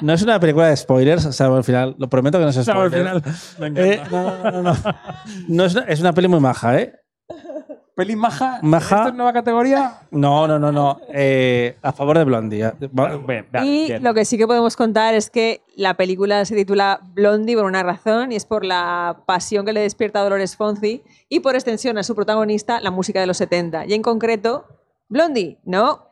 No 0.00 0.12
es 0.14 0.22
una 0.22 0.40
película 0.40 0.68
de 0.68 0.76
spoilers, 0.76 1.26
o 1.26 1.32
sea, 1.32 1.46
al 1.48 1.62
final, 1.64 1.94
lo 1.98 2.08
prometo 2.08 2.38
que 2.38 2.44
no 2.44 2.50
es 2.50 2.56
Salvo 2.56 2.82
al 2.82 2.88
spoiler. 2.90 3.20
final. 3.22 3.72
Me 3.72 3.80
Eh, 3.80 3.94
encanta. 3.94 4.10
no, 4.10 4.50
no, 4.50 4.62
no, 4.62 4.62
no. 4.62 4.76
No 5.48 5.64
es, 5.64 5.74
una, 5.74 5.84
es 5.84 6.00
una 6.00 6.12
peli 6.12 6.28
muy 6.28 6.40
maja, 6.40 6.78
¿eh? 6.80 6.94
¿Peli 7.94 8.16
maja? 8.16 8.58
Maja. 8.62 8.96
¿Esto 8.96 9.08
es 9.10 9.14
nueva 9.14 9.34
categoría? 9.34 9.98
No, 10.10 10.48
no, 10.48 10.58
no, 10.58 10.72
no. 10.72 10.98
Eh, 11.12 11.76
a 11.82 11.92
favor 11.92 12.16
de 12.16 12.24
Blondie. 12.24 12.64
¿eh? 12.64 12.72
Bien, 12.90 13.26
bien, 13.26 13.64
Y 13.64 13.84
bien. 13.88 14.02
lo 14.02 14.14
que 14.14 14.24
sí 14.24 14.38
que 14.38 14.46
podemos 14.46 14.76
contar 14.76 15.12
es 15.12 15.28
que 15.28 15.60
la 15.76 15.92
película 15.94 16.42
se 16.46 16.56
titula 16.56 17.00
Blondie 17.12 17.54
por 17.54 17.66
una 17.66 17.82
razón 17.82 18.32
y 18.32 18.36
es 18.36 18.46
por 18.46 18.64
la 18.64 19.18
pasión 19.26 19.66
que 19.66 19.74
le 19.74 19.80
despierta 19.82 20.20
a 20.20 20.22
Dolores 20.22 20.56
Fonzi 20.56 21.02
y 21.28 21.40
por 21.40 21.54
extensión 21.54 21.98
a 21.98 22.02
su 22.02 22.14
protagonista 22.14 22.80
la 22.80 22.90
música 22.90 23.20
de 23.20 23.26
los 23.26 23.36
70. 23.36 23.84
Y 23.84 23.92
en 23.92 24.00
concreto, 24.00 24.64
Blondie, 25.10 25.58
no, 25.64 26.06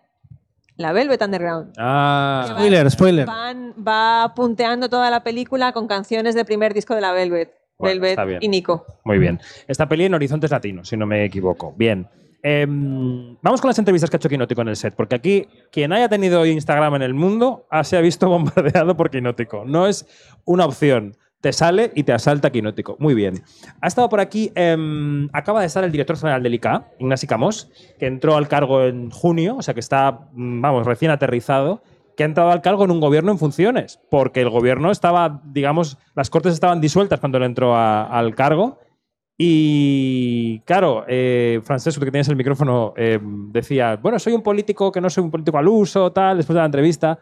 la 0.81 0.93
Velvet 0.93 1.21
Underground. 1.23 1.73
Ah, 1.79 2.47
Spoiler, 2.51 2.91
spoiler. 2.91 3.27
Van- 3.27 3.75
va 3.87 4.33
punteando 4.35 4.89
toda 4.89 5.11
la 5.11 5.23
película 5.23 5.73
con 5.73 5.87
canciones 5.87 6.35
del 6.35 6.45
primer 6.47 6.75
disco 6.75 6.95
de 6.95 7.01
la 7.01 7.13
Velvet. 7.13 7.53
Bueno, 7.79 7.93
Velvet 7.95 8.11
está 8.11 8.25
bien. 8.25 8.39
y 8.43 8.49
Nico. 8.49 8.85
Muy 9.05 9.19
bien. 9.19 9.41
Esta 9.69 9.89
peli 9.89 10.05
en 10.05 10.15
Horizontes 10.15 10.51
Latinos, 10.51 10.89
si 10.89 10.97
no 10.97 11.07
me 11.07 11.25
equivoco. 11.25 11.75
Bien. 11.77 12.09
Em, 12.43 13.37
vamos 13.43 13.61
con 13.61 13.69
las 13.69 13.79
entrevistas 13.79 14.09
que 14.09 14.17
ha 14.17 14.19
hecho 14.19 14.29
Quinótico 14.29 14.63
en 14.63 14.69
el 14.69 14.77
set, 14.77 14.95
porque 14.95 15.15
aquí 15.15 15.47
quien 15.71 15.93
haya 15.93 16.09
tenido 16.09 16.45
Instagram 16.47 16.95
en 16.97 17.03
el 17.03 17.13
mundo 17.15 17.67
ah, 17.71 17.85
se 17.85 17.97
ha 17.97 18.01
visto 18.01 18.29
bombardeado 18.29 18.97
por 18.97 19.11
Quinótico. 19.11 19.65
No 19.67 19.87
es 19.87 20.07
una 20.45 20.65
opción. 20.65 21.17
Te 21.41 21.53
sale 21.53 21.91
y 21.95 22.03
te 22.03 22.13
asalta 22.13 22.51
Quinótico. 22.51 22.97
Muy 22.99 23.15
bien. 23.15 23.43
Ha 23.81 23.87
estado 23.87 24.09
por 24.09 24.21
aquí, 24.21 24.53
em, 24.55 25.29
acaba 25.33 25.61
de 25.61 25.67
estar 25.67 25.83
el 25.85 25.91
director 25.93 26.17
general 26.19 26.43
del 26.43 26.55
ICA, 26.55 26.89
Ignasi 26.99 27.27
Camós, 27.27 27.71
que 27.99 28.07
entró 28.07 28.37
al 28.37 28.47
cargo 28.49 28.85
en 28.85 29.11
junio, 29.11 29.57
o 29.57 29.63
sea 29.63 29.73
que 29.75 29.81
está, 29.81 30.29
mm, 30.33 30.61
vamos, 30.61 30.87
recién 30.87 31.11
aterrizado, 31.11 31.83
que 32.17 32.25
ha 32.25 32.27
entrado 32.27 32.51
al 32.51 32.61
cargo 32.61 32.85
en 32.85 32.91
un 32.91 33.01
gobierno 33.01 33.33
en 33.33 33.39
funciones, 33.39 33.99
porque 34.11 34.43
el 34.43 34.51
gobierno 34.51 34.91
estaba, 34.91 35.41
digamos, 35.45 35.97
las 36.15 36.29
cortes 36.29 36.53
estaban 36.53 36.81
disueltas 36.81 37.21
cuando 37.21 37.39
él 37.39 37.45
entró 37.45 37.75
a- 37.75 38.05
al 38.05 38.35
cargo. 38.35 38.79
Y 39.43 40.61
claro, 40.67 41.05
eh, 41.09 41.61
Francesco, 41.65 42.05
que 42.05 42.11
tienes 42.11 42.29
el 42.29 42.37
micrófono, 42.37 42.93
eh, 42.95 43.19
decía, 43.23 43.97
bueno, 43.97 44.19
soy 44.19 44.35
un 44.35 44.43
político 44.43 44.93
que 44.93 45.01
no 45.01 45.09
soy 45.09 45.25
un 45.25 45.31
político 45.31 45.57
al 45.57 45.67
uso, 45.67 46.13
tal, 46.13 46.37
después 46.37 46.55
de 46.55 46.61
la 46.61 46.67
entrevista. 46.67 47.19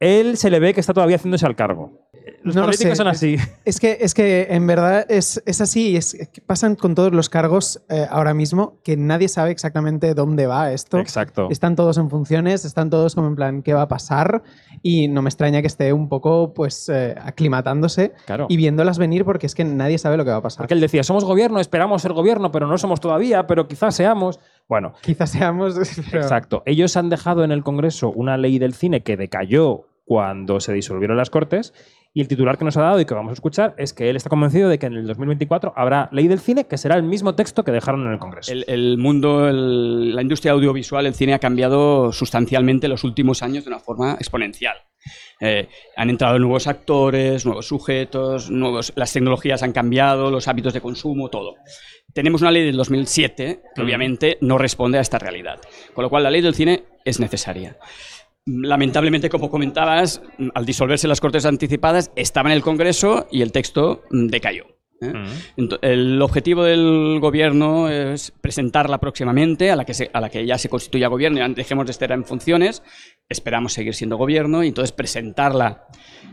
Él 0.00 0.36
se 0.36 0.48
le 0.50 0.60
ve 0.60 0.74
que 0.74 0.80
está 0.80 0.94
todavía 0.94 1.16
haciéndose 1.16 1.44
al 1.44 1.56
cargo. 1.56 2.06
Los 2.42 2.54
No 2.54 2.64
políticos 2.64 2.96
son 2.96 3.08
así. 3.08 3.36
Es 3.64 3.80
que, 3.80 3.98
es 4.00 4.14
que 4.14 4.46
en 4.50 4.66
verdad 4.66 5.04
es, 5.08 5.42
es 5.44 5.60
así, 5.60 5.96
es 5.96 6.16
que 6.32 6.40
pasan 6.40 6.76
con 6.76 6.94
todos 6.94 7.12
los 7.12 7.28
cargos 7.28 7.82
eh, 7.88 8.06
ahora 8.08 8.32
mismo 8.32 8.78
que 8.84 8.96
nadie 8.96 9.28
sabe 9.28 9.50
exactamente 9.50 10.14
dónde 10.14 10.46
va 10.46 10.72
esto. 10.72 10.98
Exacto. 10.98 11.48
Están 11.50 11.74
todos 11.74 11.98
en 11.98 12.10
funciones, 12.10 12.64
están 12.64 12.90
todos 12.90 13.14
como 13.16 13.26
en 13.26 13.34
plan, 13.34 13.62
¿qué 13.62 13.74
va 13.74 13.82
a 13.82 13.88
pasar? 13.88 14.42
Y 14.82 15.08
no 15.08 15.20
me 15.22 15.28
extraña 15.30 15.60
que 15.62 15.66
esté 15.66 15.92
un 15.92 16.08
poco, 16.08 16.54
pues, 16.54 16.88
eh, 16.88 17.16
aclimatándose 17.20 18.12
Claro. 18.26 18.46
y 18.48 18.56
viéndolas 18.56 18.98
venir 18.98 19.24
porque 19.24 19.46
es 19.46 19.54
que 19.54 19.64
nadie 19.64 19.98
sabe 19.98 20.16
lo 20.16 20.24
que 20.24 20.30
va 20.30 20.36
a 20.36 20.42
pasar. 20.42 20.58
Porque 20.58 20.74
él 20.74 20.80
decía, 20.80 21.02
somos 21.02 21.24
gobierno, 21.24 21.58
esperamos 21.60 22.02
ser 22.02 22.12
gobierno, 22.12 22.52
pero 22.52 22.66
no 22.68 22.78
somos 22.78 23.00
todavía, 23.00 23.46
pero 23.48 23.66
quizás 23.66 23.96
seamos. 23.96 24.38
Bueno, 24.68 24.92
Quizás 25.00 25.30
seamos... 25.30 25.74
pero- 26.10 26.22
exacto. 26.22 26.62
Ellos 26.66 26.96
han 26.96 27.08
dejado 27.08 27.42
en 27.42 27.50
el 27.52 27.64
Congreso 27.64 28.10
una 28.10 28.36
ley 28.36 28.58
del 28.58 28.74
cine 28.74 29.02
que 29.02 29.16
decayó 29.16 29.86
cuando 30.08 30.58
se 30.58 30.72
disolvieron 30.72 31.16
las 31.18 31.30
Cortes. 31.30 31.74
Y 32.14 32.22
el 32.22 32.26
titular 32.28 32.56
que 32.56 32.64
nos 32.64 32.76
ha 32.78 32.82
dado 32.82 32.98
y 33.00 33.04
que 33.04 33.12
vamos 33.12 33.30
a 33.30 33.34
escuchar 33.34 33.74
es 33.76 33.92
que 33.92 34.08
él 34.08 34.16
está 34.16 34.30
convencido 34.30 34.70
de 34.70 34.78
que 34.78 34.86
en 34.86 34.94
el 34.94 35.06
2024 35.06 35.74
habrá 35.76 36.08
ley 36.10 36.26
del 36.26 36.40
cine 36.40 36.66
que 36.66 36.78
será 36.78 36.96
el 36.96 37.02
mismo 37.02 37.34
texto 37.34 37.62
que 37.64 37.70
dejaron 37.70 38.06
en 38.06 38.12
el 38.14 38.18
Congreso. 38.18 38.50
El, 38.50 38.64
el 38.66 38.96
mundo, 38.96 39.46
el- 39.46 40.16
la 40.16 40.22
industria 40.22 40.52
audiovisual, 40.52 41.04
el 41.06 41.14
cine 41.14 41.34
ha 41.34 41.38
cambiado 41.38 42.10
sustancialmente 42.10 42.86
en 42.86 42.92
los 42.92 43.04
últimos 43.04 43.42
años 43.42 43.64
de 43.64 43.68
una 43.70 43.78
forma 43.78 44.14
exponencial. 44.14 44.78
Eh, 45.40 45.68
han 45.96 46.08
entrado 46.10 46.38
nuevos 46.38 46.66
actores, 46.66 47.44
nuevos 47.44 47.66
sujetos, 47.68 48.50
nuevos, 48.50 48.92
las 48.96 49.12
tecnologías 49.12 49.62
han 49.62 49.72
cambiado, 49.72 50.30
los 50.30 50.48
hábitos 50.48 50.72
de 50.72 50.80
consumo, 50.80 51.28
todo. 51.28 51.56
Tenemos 52.14 52.40
una 52.40 52.50
ley 52.50 52.64
del 52.64 52.76
2007 52.78 53.60
que 53.74 53.80
Mm. 53.82 53.84
obviamente 53.84 54.38
no 54.40 54.56
responde 54.56 54.96
a 54.96 55.02
esta 55.02 55.18
realidad. 55.18 55.60
Con 55.94 56.02
lo 56.04 56.08
cual 56.10 56.22
la 56.24 56.30
ley 56.30 56.40
del 56.40 56.54
cine 56.54 56.84
es 57.04 57.20
necesaria. 57.20 57.76
Lamentablemente, 58.50 59.28
como 59.28 59.50
comentabas, 59.50 60.22
al 60.54 60.64
disolverse 60.64 61.06
las 61.06 61.20
Cortes 61.20 61.44
anticipadas, 61.44 62.10
estaba 62.16 62.48
en 62.48 62.56
el 62.56 62.62
Congreso 62.62 63.26
y 63.30 63.42
el 63.42 63.52
texto 63.52 64.02
mm, 64.10 64.28
decayó. 64.28 64.64
¿eh? 65.02 65.12
Mm. 65.12 65.64
El 65.82 66.22
objetivo 66.22 66.64
del 66.64 67.18
gobierno 67.20 67.90
es 67.90 68.32
presentarla 68.40 68.98
próximamente, 68.98 69.70
a 69.70 69.76
la 69.76 69.84
que, 69.84 69.92
se- 69.92 70.10
a 70.12 70.20
la 70.20 70.30
que 70.30 70.46
ya 70.46 70.56
se 70.56 70.70
constituya 70.70 71.08
gobierno 71.08 71.46
y 71.46 71.54
dejemos 71.54 71.84
de 71.86 71.92
estar 71.92 72.10
en 72.12 72.24
funciones. 72.24 72.82
Esperamos 73.28 73.74
seguir 73.74 73.94
siendo 73.94 74.16
gobierno 74.16 74.64
y 74.64 74.68
entonces 74.68 74.92
presentarla 74.92 75.84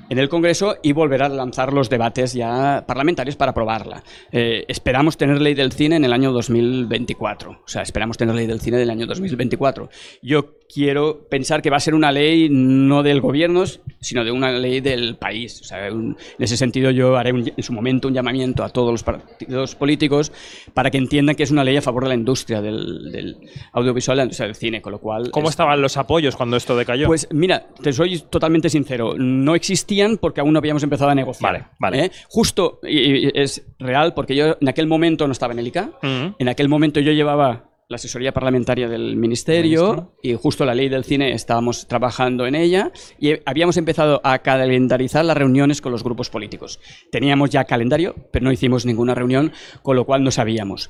en 0.09 0.17
el 0.17 0.29
Congreso 0.29 0.77
y 0.81 0.93
volver 0.93 1.23
a 1.23 1.29
lanzar 1.29 1.73
los 1.73 1.89
debates 1.89 2.33
ya 2.33 2.85
parlamentarios 2.87 3.35
para 3.35 3.51
aprobarla. 3.51 4.03
Eh, 4.31 4.63
esperamos 4.69 5.17
tener 5.17 5.41
ley 5.41 5.53
del 5.55 5.73
cine 5.73 5.97
en 5.97 6.05
el 6.05 6.13
año 6.13 6.31
2024. 6.31 7.51
O 7.51 7.67
sea, 7.67 7.81
esperamos 7.81 8.17
tener 8.17 8.35
ley 8.35 8.47
del 8.47 8.61
cine 8.61 8.77
del 8.77 8.89
año 8.91 9.05
2024. 9.07 9.89
Yo 10.21 10.55
quiero 10.73 11.27
pensar 11.29 11.61
que 11.61 11.69
va 11.69 11.77
a 11.77 11.79
ser 11.79 11.93
una 11.95 12.11
ley 12.11 12.47
no 12.49 13.03
del 13.03 13.21
gobierno, 13.21 13.63
sino 13.99 14.23
de 14.25 14.31
una 14.31 14.51
ley 14.51 14.81
del 14.81 15.15
país. 15.15 15.61
O 15.61 15.63
sea, 15.63 15.91
un- 15.91 16.17
en 16.37 16.43
ese 16.43 16.57
sentido 16.57 16.91
yo 16.91 17.15
haré 17.17 17.31
un- 17.33 17.51
en 17.55 17.63
su 17.63 17.71
momento 17.73 18.07
un 18.07 18.13
llamamiento 18.13 18.63
a 18.63 18.69
todos 18.69 18.91
los 18.91 19.03
partidos 19.03 19.75
políticos 19.75 20.31
para 20.73 20.91
que 20.91 20.97
entiendan 20.97 21.35
que 21.35 21.43
es 21.43 21.51
una 21.51 21.63
ley 21.63 21.77
a 21.77 21.81
favor 21.81 22.03
de 22.03 22.09
la 22.09 22.15
industria 22.15 22.61
del, 22.61 23.11
del 23.11 23.37
audiovisual, 23.73 24.17
la 24.17 24.23
industria 24.23 24.47
del 24.47 24.55
cine, 24.55 24.81
con 24.81 24.91
lo 24.91 24.99
cual... 24.99 25.31
¿Cómo 25.31 25.47
es- 25.47 25.51
estaban 25.53 25.81
los 25.81 25.97
apoyos 25.97 26.35
cuando 26.35 26.57
esto 26.57 26.75
decayó? 26.75 27.07
pues 27.07 27.27
mira, 27.31 27.67
te 27.81 27.93
soy 27.93 28.19
totalmente 28.29 28.69
sincero, 28.69 29.15
no 29.17 29.55
existían 29.55 30.17
porque 30.17 30.41
aún 30.41 30.51
no 30.53 30.59
habíamos 30.59 30.83
empezado 30.83 31.09
a 31.11 31.15
negociar. 31.15 31.51
Vale, 31.53 31.65
vale. 31.79 32.05
¿eh? 32.05 32.11
Justo, 32.27 32.79
y, 32.83 33.27
y 33.27 33.31
es 33.33 33.65
real, 33.79 34.13
porque 34.13 34.35
yo 34.35 34.57
en 34.59 34.67
aquel 34.69 34.87
momento 34.87 35.25
no 35.27 35.31
estaba 35.31 35.53
en 35.53 35.59
el 35.59 35.67
ICA, 35.67 35.91
Mm. 36.01 36.35
en 36.39 36.47
aquel 36.49 36.67
momento 36.69 36.99
yo 36.99 37.11
llevaba 37.11 37.69
la 37.87 37.95
asesoría 37.95 38.33
parlamentaria 38.33 38.89
del 38.89 39.15
ministerio 39.15 40.15
y 40.23 40.33
justo 40.33 40.65
la 40.65 40.73
ley 40.73 40.89
del 40.89 41.03
cine 41.03 41.33
estábamos 41.33 41.87
trabajando 41.87 42.47
en 42.47 42.55
ella 42.55 42.91
y 43.19 43.33
habíamos 43.45 43.77
empezado 43.77 44.21
a 44.23 44.39
calendarizar 44.39 45.23
las 45.23 45.37
reuniones 45.37 45.81
con 45.81 45.91
los 45.91 46.03
grupos 46.03 46.29
políticos. 46.31 46.79
Teníamos 47.11 47.51
ya 47.51 47.65
calendario, 47.65 48.15
pero 48.31 48.43
no 48.45 48.51
hicimos 48.51 48.85
ninguna 48.87 49.13
reunión, 49.13 49.51
con 49.83 49.95
lo 49.95 50.05
cual 50.05 50.23
no 50.23 50.31
sabíamos. 50.31 50.89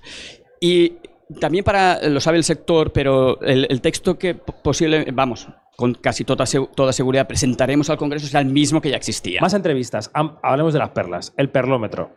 Y 0.62 0.94
también 1.42 1.66
para, 1.66 2.02
lo 2.08 2.22
sabe 2.22 2.38
el 2.38 2.44
sector, 2.46 2.94
pero 2.94 3.42
el, 3.42 3.68
el 3.70 3.82
texto 3.82 4.18
que 4.18 4.36
po- 4.36 4.56
posible, 4.64 5.06
vamos, 5.12 5.50
con 5.76 5.96
casi 5.96 6.24
toda, 6.24 6.46
toda 6.76 6.94
seguridad 6.94 7.28
presentaremos 7.28 7.90
al 7.90 7.98
Congreso 7.98 8.28
será 8.28 8.40
el 8.40 8.46
mismo 8.46 8.80
que 8.80 8.92
ya 8.92 8.96
existía. 8.98 9.42
Más 9.42 9.54
entrevistas. 9.54 10.10
Hablemos 10.14 10.72
de 10.72 10.80
las 10.80 10.92
perlas. 10.92 11.34
El 11.36 11.50
perlómetro. 11.50 12.16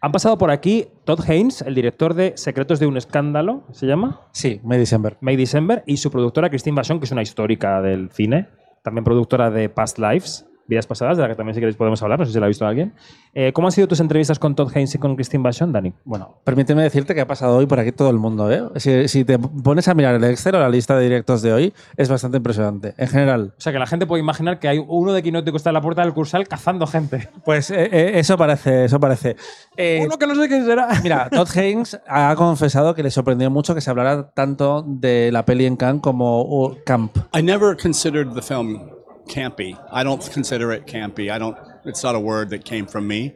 Han 0.00 0.12
pasado 0.12 0.38
por 0.38 0.52
aquí 0.52 0.86
Todd 1.04 1.28
Haynes, 1.28 1.62
el 1.62 1.74
director 1.74 2.14
de 2.14 2.34
Secretos 2.36 2.78
de 2.78 2.86
un 2.86 2.96
Escándalo, 2.96 3.64
¿se 3.72 3.86
llama? 3.86 4.20
Sí, 4.30 4.60
May 4.62 4.78
December. 4.78 5.16
May 5.20 5.34
December, 5.34 5.82
y 5.86 5.96
su 5.96 6.12
productora 6.12 6.50
Christine 6.50 6.76
Vachon, 6.76 7.00
que 7.00 7.06
es 7.06 7.10
una 7.10 7.22
histórica 7.22 7.82
del 7.82 8.08
cine, 8.12 8.46
también 8.84 9.02
productora 9.02 9.50
de 9.50 9.68
Past 9.68 9.98
Lives, 9.98 10.46
Vidas 10.68 10.86
Pasadas, 10.86 11.16
de 11.16 11.22
la 11.22 11.28
que 11.28 11.34
también 11.34 11.54
si 11.54 11.60
queréis 11.60 11.76
podemos 11.76 12.02
hablar, 12.02 12.18
no 12.18 12.26
sé 12.26 12.32
si 12.32 12.38
la 12.38 12.44
ha 12.44 12.48
visto 12.48 12.66
alguien. 12.66 12.92
Eh, 13.34 13.52
¿Cómo 13.52 13.68
han 13.68 13.72
sido 13.72 13.88
tus 13.88 14.00
entrevistas 14.00 14.38
con 14.38 14.54
Todd 14.54 14.70
Haynes 14.74 14.94
y 14.94 14.98
con 14.98 15.16
Christine 15.16 15.42
Vachon, 15.42 15.72
Dani? 15.72 15.92
Bueno, 16.04 16.36
permíteme 16.44 16.82
decirte 16.82 17.14
que 17.14 17.22
ha 17.22 17.26
pasado 17.26 17.56
hoy 17.56 17.66
por 17.66 17.80
aquí 17.80 17.92
todo 17.92 18.10
el 18.10 18.18
mundo. 18.18 18.52
¿eh? 18.52 18.62
Si, 18.76 19.08
si 19.08 19.24
te 19.24 19.38
pones 19.38 19.88
a 19.88 19.94
mirar 19.94 20.14
el 20.14 20.24
Excel 20.24 20.54
o 20.54 20.58
la 20.60 20.68
lista 20.68 20.96
de 20.96 21.04
directos 21.04 21.42
de 21.42 21.52
hoy, 21.52 21.74
es 21.96 22.08
bastante 22.08 22.36
impresionante. 22.36 22.94
En 22.98 23.08
general, 23.08 23.54
O 23.56 23.60
sea, 23.60 23.72
que 23.72 23.78
la 23.78 23.86
gente 23.86 24.06
puede 24.06 24.22
imaginar 24.22 24.58
que 24.58 24.68
hay 24.68 24.78
uno 24.86 25.12
de 25.12 25.22
Quinótico 25.22 25.56
está 25.56 25.70
en 25.70 25.74
la 25.74 25.80
puerta 25.80 26.02
del 26.02 26.12
Cursal 26.12 26.46
cazando 26.46 26.86
gente. 26.86 27.28
pues 27.44 27.70
eh, 27.70 27.88
eh, 27.90 28.12
eso 28.16 28.36
parece, 28.36 28.84
eso 28.84 29.00
parece. 29.00 29.36
Eh, 29.76 30.02
uno 30.04 30.18
que 30.18 30.26
no 30.26 30.34
sé 30.34 30.48
quién 30.48 30.64
será. 30.64 30.88
Mira, 31.02 31.28
Todd 31.30 31.48
Haynes 31.56 31.98
ha 32.06 32.34
confesado 32.36 32.94
que 32.94 33.02
le 33.02 33.10
sorprendió 33.10 33.50
mucho 33.50 33.74
que 33.74 33.80
se 33.80 33.90
hablara 33.90 34.30
tanto 34.30 34.84
de 34.86 35.30
la 35.32 35.44
peli 35.44 35.66
en 35.66 35.76
Cannes 35.76 36.02
como 36.02 36.42
uh, 36.42 36.76
Camp. 36.84 37.16
I 37.34 37.42
never 37.42 37.76
considered 37.76 38.32
the 38.34 38.42
film 38.42 38.97
campy. 39.28 39.78
I 39.92 40.04
don't 40.04 40.20
consider 40.32 40.72
it 40.72 40.86
campy. 40.86 41.30
I 41.30 41.38
don't. 41.38 41.56
It's 41.84 42.02
not 42.02 42.14
a 42.14 42.20
word 42.20 42.50
that 42.50 42.64
came 42.64 42.86
from 42.86 43.06
me, 43.06 43.34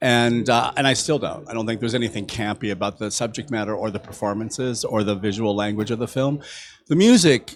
and 0.00 0.48
uh, 0.48 0.72
and 0.76 0.86
I 0.86 0.94
still 0.94 1.18
don't. 1.18 1.48
I 1.48 1.54
don't 1.54 1.66
think 1.66 1.80
there's 1.80 1.94
anything 1.94 2.26
campy 2.26 2.70
about 2.70 2.98
the 2.98 3.10
subject 3.10 3.50
matter 3.50 3.74
or 3.74 3.90
the 3.90 3.98
performances 3.98 4.84
or 4.84 5.02
the 5.02 5.14
visual 5.14 5.54
language 5.54 5.90
of 5.90 5.98
the 5.98 6.08
film. 6.08 6.42
The 6.88 6.96
music 6.96 7.46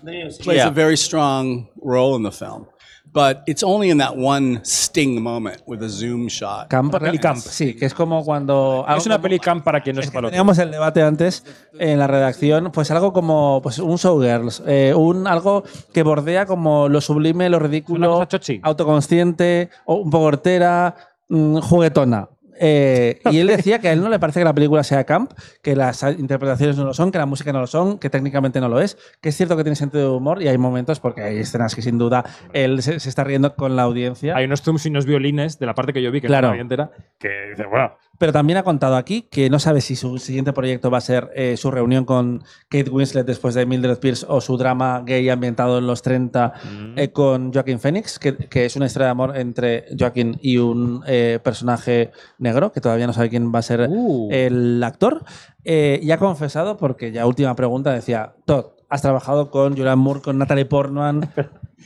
plays 0.41 0.41
yeah. 0.57 0.69
a 0.69 0.71
very 0.71 0.97
strong 0.97 1.69
role 1.77 2.17
in 2.17 2.23
the 2.23 2.33
film, 2.33 2.67
but 3.13 3.43
it's 3.47 3.63
only 3.63 3.91
in 3.91 3.99
that 3.99 4.17
one 4.17 4.61
sting 4.65 5.21
moment 5.23 5.63
with 5.67 5.83
a 5.83 5.89
zoom 5.89 6.29
shot. 6.29 6.69
Camp, 6.69 6.95
Una 6.95 6.99
peli 6.99 7.19
camp. 7.19 7.39
Sí, 7.39 7.75
que 7.75 7.87
es 7.87 7.95
como 7.95 8.25
cuando. 8.25 8.85
Es 8.97 9.07
una 9.07 9.21
peli 9.21 9.39
camp 9.39 9.65
para 9.65 9.81
quien 9.83 9.97
no 9.97 10.03
sepa 10.03 10.21
lo 10.21 10.29
que 10.29 10.33
Teníamos 10.33 10.59
el 10.59 10.71
debate 10.71 11.03
antes 11.03 11.45
en 11.79 11.99
la 11.99 12.07
redacción, 12.07 12.71
pues 12.73 12.91
algo 12.91 13.13
como 13.13 13.61
pues 13.63 13.79
un 13.79 13.97
showgirls, 13.97 14.63
eh, 14.67 14.95
un 14.95 15.27
algo 15.27 15.65
que 15.93 16.03
bordea 16.03 16.47
como 16.47 16.89
lo 16.89 17.01
sublime, 17.01 17.49
lo 17.49 17.59
ridículo, 17.59 18.27
autoconsciente, 18.63 19.71
o 19.85 19.97
un 19.97 20.11
poco 20.11 20.25
hortera, 20.25 20.95
mm, 21.29 21.59
juguetona. 21.59 22.29
Eh, 22.63 23.21
y 23.31 23.39
él 23.39 23.47
decía 23.47 23.79
que 23.79 23.89
a 23.89 23.93
él 23.93 24.03
no 24.03 24.11
le 24.11 24.19
parece 24.19 24.41
que 24.41 24.45
la 24.45 24.53
película 24.55 24.85
sea 24.85 25.05
camp, 25.05 25.33
que 25.63 25.75
las 25.75 26.03
interpretaciones 26.03 26.77
no 26.77 26.85
lo 26.85 26.93
son, 26.93 27.11
que 27.11 27.17
la 27.19 27.25
música 27.25 27.53
no 27.55 27.61
lo 27.61 27.67
son, 27.67 27.99
que 27.99 28.11
técnicamente 28.11 28.61
no 28.61 28.69
lo 28.69 28.81
es, 28.81 28.99
que 29.23 29.31
es 29.31 29.37
cierto 29.37 29.57
que 29.57 29.65
tiene 29.65 29.77
sentido 29.77 30.11
de 30.11 30.17
humor 30.17 30.43
y 30.43 30.49
hay 30.49 30.59
momentos, 30.59 31.01
porque 31.01 31.23
hay 31.23 31.39
escenas 31.39 31.75
que 31.75 31.81
sin 31.81 31.97
duda 31.97 32.23
él 32.53 32.83
se, 32.83 33.01
se 33.01 33.09
está 33.09 33.25
riendo 33.25 33.57
con 33.57 33.77
la 33.77 33.83
audiencia. 33.83 34.37
Hay 34.37 34.45
unos 34.45 34.61
zooms 34.63 34.85
y 34.85 34.91
unos 34.91 35.07
violines 35.07 35.59
de 35.59 35.65
la 35.67 35.75
parte 35.75 35.93
que 35.95 36.03
yo 36.03 36.11
vi, 36.13 36.21
que 36.21 36.27
Claro. 36.27 36.49
no 36.49 36.53
la 36.53 36.57
vi 36.57 36.61
entera, 36.61 36.91
que 37.19 37.29
dice, 37.51 37.65
bueno, 37.65 37.95
Pero 38.21 38.35
también 38.35 38.59
ha 38.59 38.65
contado 38.65 38.97
aquí 38.97 39.23
que 39.31 39.49
no 39.49 39.59
sabe 39.59 39.81
si 39.81 39.97
su 39.97 40.19
siguiente 40.19 40.53
proyecto 40.53 40.91
va 40.91 40.99
a 40.99 41.01
ser 41.01 41.31
eh, 41.35 41.57
su 41.57 41.71
reunión 41.71 42.05
con 42.05 42.45
Kate 42.69 42.91
Winslet 42.91 43.27
después 43.27 43.55
de 43.55 43.65
Mildred 43.65 43.97
Pierce 43.97 44.27
o 44.29 44.43
su 44.43 44.59
drama 44.59 45.03
gay 45.07 45.27
ambientado 45.31 45.79
en 45.79 45.87
los 45.87 46.03
30 46.03 46.53
eh, 46.97 47.13
con 47.13 47.51
Joaquin 47.51 47.81
Phoenix, 47.81 48.19
que, 48.19 48.37
que 48.37 48.67
es 48.67 48.77
una 48.77 48.85
historia 48.85 49.07
de 49.07 49.13
amor 49.13 49.39
entre 49.39 49.87
Joaquin 49.99 50.39
y 50.43 50.59
un 50.59 51.03
eh, 51.07 51.39
personaje 51.43 52.11
negro, 52.37 52.73
que 52.73 52.83
todavía 52.83 53.07
no 53.07 53.15
sabe 53.15 53.31
quién 53.31 53.55
va 53.55 53.61
a 53.61 53.63
ser 53.63 53.89
Uh. 53.89 54.29
el 54.31 54.85
actor. 54.85 55.25
Y 55.65 56.11
ha 56.11 56.19
confesado, 56.19 56.77
porque 56.77 57.13
ya 57.13 57.25
última 57.27 57.57
pregunta 57.57 57.91
decía, 57.91 58.35
Todd, 58.45 58.67
has 58.91 59.01
trabajado 59.01 59.51
con 59.51 59.73
Julianne 59.75 59.97
Moore, 59.97 60.21
con 60.21 60.37
Natalie 60.37 60.67
Portman. 60.67 61.33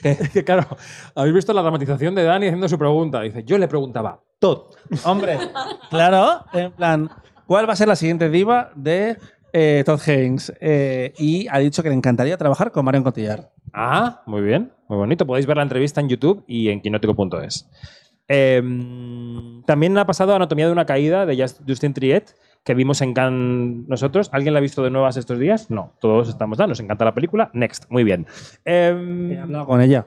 que 0.33 0.45
claro, 0.45 0.67
habéis 1.15 1.35
visto 1.35 1.53
la 1.53 1.63
dramatización 1.63 2.17
de 2.17 2.25
Dani 2.25 2.47
haciendo 2.47 2.69
su 2.69 2.77
pregunta. 2.77 3.21
Dice, 3.21 3.45
yo 3.45 3.57
le 3.57 3.69
preguntaba, 3.69 4.24
Todd, 4.39 4.75
Hombre, 5.05 5.39
claro, 5.91 6.45
en 6.53 6.73
plan, 6.73 7.11
¿cuál 7.47 7.69
va 7.69 7.73
a 7.73 7.77
ser 7.77 7.89
la 7.89 7.97
siguiente 7.97 8.29
diva 8.29 8.71
de 8.75 9.17
eh, 9.53 9.83
Todd 9.87 10.01
Haynes? 10.07 10.53
Eh, 10.61 11.13
y 11.19 11.47
ha 11.49 11.59
dicho 11.59 11.83
que 11.83 11.89
le 11.89 11.95
encantaría 11.95 12.37
trabajar 12.37 12.71
con 12.73 12.85
Marion 12.85 13.05
Cotillard. 13.05 13.47
Ah, 13.73 14.23
muy 14.27 14.43
bien, 14.43 14.73
muy 14.89 14.99
bonito. 14.99 15.27
Podéis 15.27 15.47
ver 15.47 15.57
la 15.57 15.63
entrevista 15.63 16.01
en 16.01 16.09
YouTube 16.09 16.45
y 16.47 16.69
en 16.69 16.81
quinótico.es. 16.81 17.69
Em, 18.29 19.63
también 19.65 19.97
ha 19.99 20.07
pasado 20.07 20.35
Anatomía 20.35 20.67
de 20.67 20.73
una 20.73 20.87
caída 20.87 21.27
de 21.27 21.37
Just- 21.37 21.63
Justin 21.67 21.93
Triet, 21.95 22.35
que 22.65 22.75
vimos 22.75 23.01
en 23.03 23.13
Cannes 23.15 23.87
nosotros. 23.89 24.31
¿Alguien 24.33 24.55
la 24.55 24.59
ha 24.59 24.63
visto 24.63 24.83
de 24.83 24.91
nuevas 24.91 25.17
estos 25.17 25.39
días? 25.39 25.71
No, 25.71 25.93
todos 26.01 26.29
estamos 26.29 26.59
dando. 26.59 26.71
Nos 26.71 26.81
encanta 26.81 27.05
la 27.05 27.15
película. 27.15 27.51
Next, 27.53 27.85
muy 27.91 28.05
bien. 28.05 28.27
Em, 28.65 29.33
He 29.33 29.39
hablado 29.39 29.67
con 29.67 29.81
ella. 29.81 30.07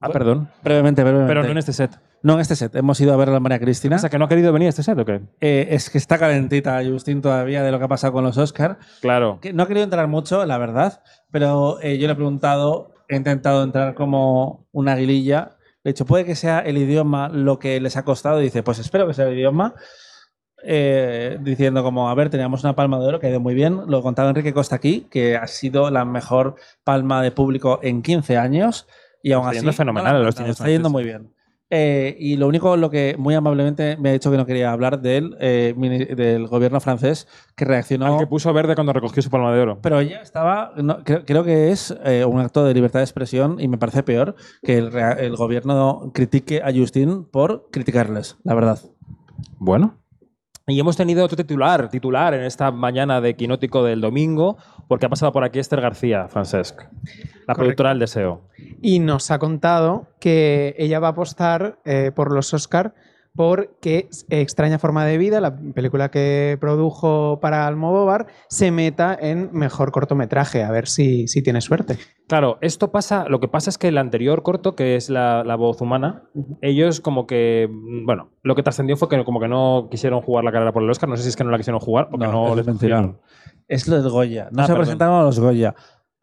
ah, 0.00 0.08
perdón. 0.10 0.48
Brevemente, 0.62 1.02
brevemente. 1.02 1.28
Pero 1.30 1.42
no 1.44 1.50
en 1.50 1.58
este 1.58 1.72
set. 1.72 1.98
No 2.22 2.34
en 2.34 2.40
este 2.40 2.56
set. 2.56 2.74
Hemos 2.74 3.00
ido 3.00 3.12
a 3.12 3.16
ver 3.16 3.28
a 3.28 3.32
la 3.32 3.40
María 3.40 3.58
Cristina. 3.58 3.96
O 3.96 3.98
sea, 3.98 4.10
que 4.10 4.18
no 4.18 4.24
ha 4.24 4.28
querido 4.28 4.52
venir 4.52 4.66
a 4.66 4.70
este 4.70 4.82
set 4.82 4.98
o 4.98 5.04
qué? 5.04 5.20
Eh, 5.40 5.68
es 5.70 5.88
que 5.90 5.98
está 5.98 6.18
calentita 6.18 6.80
Justin 6.84 7.22
todavía 7.22 7.62
de 7.62 7.70
lo 7.70 7.78
que 7.78 7.84
ha 7.84 7.88
pasado 7.88 8.12
con 8.12 8.24
los 8.24 8.36
Oscars. 8.38 8.76
Claro. 9.00 9.38
Que 9.40 9.52
no 9.52 9.62
he 9.62 9.66
querido 9.66 9.84
entrar 9.84 10.08
mucho, 10.08 10.44
la 10.44 10.58
verdad, 10.58 11.02
pero 11.30 11.80
eh, 11.80 11.98
yo 11.98 12.06
le 12.06 12.14
he 12.14 12.16
preguntado, 12.16 12.92
he 13.08 13.16
intentado 13.16 13.62
entrar 13.62 13.94
como 13.94 14.66
una 14.72 14.92
aguililla. 14.92 15.56
De 15.84 15.92
hecho, 15.92 16.06
puede 16.06 16.24
que 16.24 16.34
sea 16.34 16.58
el 16.58 16.76
idioma 16.76 17.28
lo 17.28 17.58
que 17.58 17.80
les 17.80 17.96
ha 17.96 18.04
costado. 18.04 18.38
Dice, 18.38 18.62
pues 18.62 18.78
espero 18.78 19.06
que 19.06 19.14
sea 19.14 19.28
el 19.28 19.34
idioma. 19.34 19.74
Eh, 20.64 21.38
diciendo 21.40 21.84
como, 21.84 22.10
a 22.10 22.14
ver, 22.16 22.30
teníamos 22.30 22.64
una 22.64 22.74
palma 22.74 22.98
de 22.98 23.06
oro 23.06 23.20
que 23.20 23.28
ha 23.28 23.30
ido 23.30 23.40
muy 23.40 23.54
bien. 23.54 23.82
Lo 23.86 24.02
contaba 24.02 24.28
Enrique 24.30 24.52
Costa 24.52 24.74
aquí, 24.74 25.06
que 25.08 25.36
ha 25.36 25.46
sido 25.46 25.90
la 25.90 26.04
mejor 26.04 26.56
palma 26.82 27.22
de 27.22 27.30
público 27.30 27.78
en 27.82 28.02
15 28.02 28.36
años. 28.36 28.88
Y 29.22 29.32
aún 29.32 29.42
Está 29.44 29.50
así... 29.50 29.58
yendo 29.60 29.72
fenomenal 29.72 30.18
no 30.18 30.24
los 30.24 30.40
ha 30.40 30.46
Está 30.48 30.68
yendo 30.68 30.90
muy 30.90 31.04
bien. 31.04 31.32
Eh, 31.70 32.16
y 32.18 32.36
lo 32.36 32.48
único, 32.48 32.76
lo 32.78 32.88
que 32.88 33.14
muy 33.18 33.34
amablemente 33.34 33.96
me 33.98 34.08
ha 34.08 34.12
dicho 34.12 34.30
que 34.30 34.38
no 34.38 34.46
quería 34.46 34.72
hablar 34.72 35.02
del, 35.02 35.36
eh, 35.38 35.74
mini- 35.76 36.06
del 36.06 36.46
gobierno 36.46 36.80
francés 36.80 37.28
que 37.56 37.66
reaccionó. 37.66 38.06
Al 38.06 38.18
que 38.18 38.26
puso 38.26 38.52
verde 38.54 38.74
cuando 38.74 38.92
recogió 38.94 39.22
su 39.22 39.28
palma 39.28 39.52
de 39.52 39.60
oro. 39.60 39.78
Pero 39.82 40.00
ella 40.00 40.22
estaba, 40.22 40.72
no, 40.76 41.04
creo, 41.04 41.24
creo 41.26 41.44
que 41.44 41.70
es 41.70 41.94
eh, 42.04 42.24
un 42.24 42.40
acto 42.40 42.64
de 42.64 42.72
libertad 42.72 43.00
de 43.00 43.04
expresión 43.04 43.60
y 43.60 43.68
me 43.68 43.76
parece 43.76 44.02
peor 44.02 44.34
que 44.62 44.78
el, 44.78 44.90
rea- 44.90 45.12
el 45.12 45.36
gobierno 45.36 46.10
critique 46.14 46.62
a 46.64 46.72
Justin 46.74 47.24
por 47.24 47.68
criticarles, 47.70 48.38
la 48.44 48.54
verdad. 48.54 48.78
Bueno. 49.58 49.98
Y 50.70 50.78
hemos 50.78 50.98
tenido 50.98 51.24
otro 51.24 51.36
titular, 51.36 51.88
titular 51.88 52.34
en 52.34 52.44
esta 52.44 52.70
mañana 52.70 53.22
de 53.22 53.34
Quinótico 53.36 53.84
del 53.84 54.02
domingo, 54.02 54.58
porque 54.86 55.06
ha 55.06 55.08
pasado 55.08 55.32
por 55.32 55.42
aquí 55.42 55.58
Esther 55.58 55.80
García, 55.80 56.28
Francesc, 56.28 56.82
la 57.46 57.54
productora 57.54 57.88
del 57.88 58.00
deseo. 58.00 58.42
Y 58.82 58.98
nos 58.98 59.30
ha 59.30 59.38
contado 59.38 60.08
que 60.20 60.74
ella 60.76 61.00
va 61.00 61.08
a 61.08 61.10
apostar 61.12 61.78
eh, 61.86 62.12
por 62.14 62.34
los 62.34 62.52
Oscar 62.52 62.94
porque 63.34 64.08
Extraña 64.30 64.78
Forma 64.78 65.04
de 65.04 65.18
Vida, 65.18 65.40
la 65.40 65.56
película 65.56 66.10
que 66.10 66.56
produjo 66.60 67.38
para 67.40 67.66
Almodóvar, 67.66 68.26
se 68.48 68.70
meta 68.70 69.16
en 69.20 69.50
mejor 69.52 69.92
cortometraje. 69.92 70.62
A 70.64 70.70
ver 70.70 70.88
si, 70.88 71.28
si 71.28 71.42
tiene 71.42 71.60
suerte. 71.60 71.96
Claro, 72.26 72.58
esto 72.60 72.90
pasa, 72.90 73.26
lo 73.28 73.40
que 73.40 73.48
pasa 73.48 73.70
es 73.70 73.78
que 73.78 73.88
el 73.88 73.98
anterior 73.98 74.42
corto, 74.42 74.74
que 74.74 74.96
es 74.96 75.08
la, 75.08 75.44
la 75.44 75.56
voz 75.56 75.80
humana, 75.80 76.24
ellos 76.60 77.00
como 77.00 77.26
que, 77.26 77.68
mm, 77.70 78.04
bueno, 78.06 78.30
lo 78.42 78.54
que 78.54 78.62
trascendió 78.62 78.96
fue 78.96 79.08
que 79.08 79.24
como 79.24 79.40
que 79.40 79.48
no 79.48 79.88
quisieron 79.90 80.20
jugar 80.20 80.44
la 80.44 80.52
carrera 80.52 80.72
por 80.72 80.82
el 80.82 80.90
Oscar, 80.90 81.08
no 81.08 81.16
sé 81.16 81.22
si 81.22 81.28
es 81.30 81.36
que 81.36 81.44
no 81.44 81.50
la 81.50 81.56
quisieron 81.58 81.80
jugar 81.80 82.08
o 82.12 82.18
que 82.18 82.26
no, 82.26 82.54
les 82.54 82.66
funcionaron. 82.66 83.18
Es 83.66 83.86
lo 83.86 84.00
del 84.02 84.10
Goya. 84.10 84.48
No 84.50 84.62
Ah, 84.62 84.66
se 84.66 84.72
perdón. 84.72 84.78
presentaron 84.84 85.14
a 85.20 85.22
los 85.24 85.38
Goya. 85.40 85.74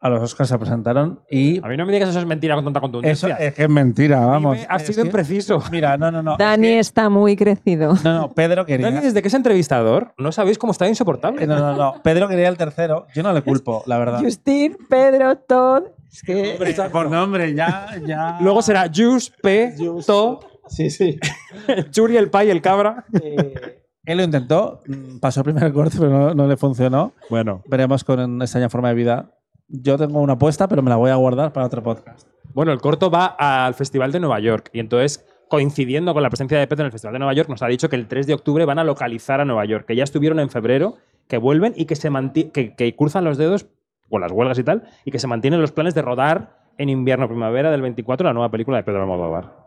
A 0.06 0.08
los 0.10 0.22
Oscars 0.22 0.48
se 0.48 0.58
presentaron 0.58 1.20
y. 1.30 1.58
A 1.64 1.68
mí 1.68 1.76
no 1.76 1.84
me 1.84 1.92
digas 1.92 2.08
eso 2.10 2.20
es 2.20 2.26
mentira 2.26 2.54
con 2.54 2.64
tanta 2.64 2.78
Eso 2.78 2.82
contundencia. 2.82 3.28
es 3.36 3.54
que 3.54 3.62
es 3.64 3.68
mentira, 3.68 4.20
vamos. 4.24 4.54
Dime, 4.56 4.66
has 4.70 4.82
Es 4.82 4.88
sido 4.88 5.02
que- 5.02 5.08
impreciso. 5.08 5.62
Mira, 5.72 5.96
no, 5.96 6.10
no, 6.12 6.22
no. 6.22 6.36
Dani 6.36 6.68
está 6.74 7.08
muy 7.08 7.34
crecido. 7.36 7.94
No, 8.04 8.14
no, 8.20 8.32
Pedro 8.34 8.64
quería. 8.66 8.90
Dani, 8.90 9.00
desde 9.04 9.20
que 9.22 9.28
es 9.28 9.34
entrevistador, 9.34 10.14
no 10.18 10.30
sabéis 10.32 10.58
cómo 10.58 10.70
está 10.72 10.86
insoportable. 10.88 11.42
Eh, 11.44 11.46
No, 11.46 11.58
no, 11.58 11.76
no. 11.76 12.02
Pedro 12.02 12.28
quería 12.28 12.48
el 12.48 12.56
tercero. 12.56 13.06
Yo 13.14 13.22
no 13.22 13.32
le 13.32 13.42
culpo, 13.42 13.82
la 13.86 13.98
verdad. 13.98 14.20
Justin, 14.22 14.76
Pedro, 14.88 15.36
Todd. 15.38 15.82
Es 16.12 16.22
que 16.22 16.52
Hombre, 16.52 16.74
por 16.90 17.10
nombre, 17.10 17.54
ya, 17.54 17.88
ya. 18.06 18.38
Luego 18.40 18.62
será 18.62 18.90
Jus, 18.94 19.32
P, 19.42 19.74
To, 20.06 20.40
Sí, 20.68 20.88
sí. 20.90 21.18
Churi, 21.90 22.16
el 22.16 22.30
Pai, 22.30 22.50
el 22.50 22.60
Cabra. 22.62 23.04
Eh, 23.22 23.82
él 24.04 24.18
lo 24.18 24.24
intentó, 24.24 24.82
mm, 24.86 25.18
pasó 25.18 25.40
el 25.40 25.44
primer 25.44 25.72
corte, 25.72 25.96
pero 25.98 26.10
no, 26.10 26.34
no 26.34 26.46
le 26.46 26.56
funcionó. 26.56 27.12
Bueno. 27.28 27.62
Veremos 27.66 28.04
con 28.04 28.40
extraña 28.42 28.68
forma 28.68 28.88
de 28.90 28.94
vida. 28.94 29.30
Yo 29.68 29.98
tengo 29.98 30.20
una 30.20 30.34
apuesta, 30.34 30.68
pero 30.68 30.82
me 30.82 30.90
la 30.90 30.96
voy 30.96 31.10
a 31.10 31.16
guardar 31.16 31.52
para 31.52 31.66
otro 31.66 31.82
podcast. 31.82 32.28
Bueno, 32.54 32.72
el 32.72 32.80
corto 32.80 33.10
va 33.10 33.26
al 33.26 33.74
Festival 33.74 34.12
de 34.12 34.20
Nueva 34.20 34.38
York 34.38 34.70
y 34.72 34.80
entonces, 34.80 35.26
coincidiendo 35.48 36.14
con 36.14 36.22
la 36.22 36.30
presencia 36.30 36.58
de 36.58 36.66
Pedro 36.66 36.82
en 36.82 36.86
el 36.86 36.92
Festival 36.92 37.14
de 37.14 37.18
Nueva 37.18 37.34
York, 37.34 37.48
nos 37.48 37.62
ha 37.62 37.66
dicho 37.66 37.88
que 37.88 37.96
el 37.96 38.06
3 38.06 38.26
de 38.26 38.34
octubre 38.34 38.64
van 38.64 38.78
a 38.78 38.84
localizar 38.84 39.40
a 39.40 39.44
Nueva 39.44 39.64
York, 39.64 39.86
que 39.86 39.96
ya 39.96 40.04
estuvieron 40.04 40.38
en 40.38 40.50
febrero, 40.50 40.96
que 41.28 41.38
vuelven 41.38 41.74
y 41.76 41.86
que 41.86 41.96
se 41.96 42.10
que, 42.52 42.74
que 42.74 42.96
cruzan 42.96 43.24
los 43.24 43.38
dedos 43.38 43.66
con 44.08 44.20
las 44.20 44.30
huelgas 44.30 44.58
y 44.58 44.64
tal, 44.64 44.84
y 45.04 45.10
que 45.10 45.18
se 45.18 45.26
mantienen 45.26 45.60
los 45.60 45.72
planes 45.72 45.94
de 45.94 46.02
rodar 46.02 46.60
en 46.78 46.88
invierno-primavera 46.88 47.70
del 47.70 47.82
24 47.82 48.26
la 48.26 48.32
nueva 48.32 48.50
película 48.50 48.76
de 48.76 48.84
Pedro 48.84 49.02
Almodóvar. 49.02 49.66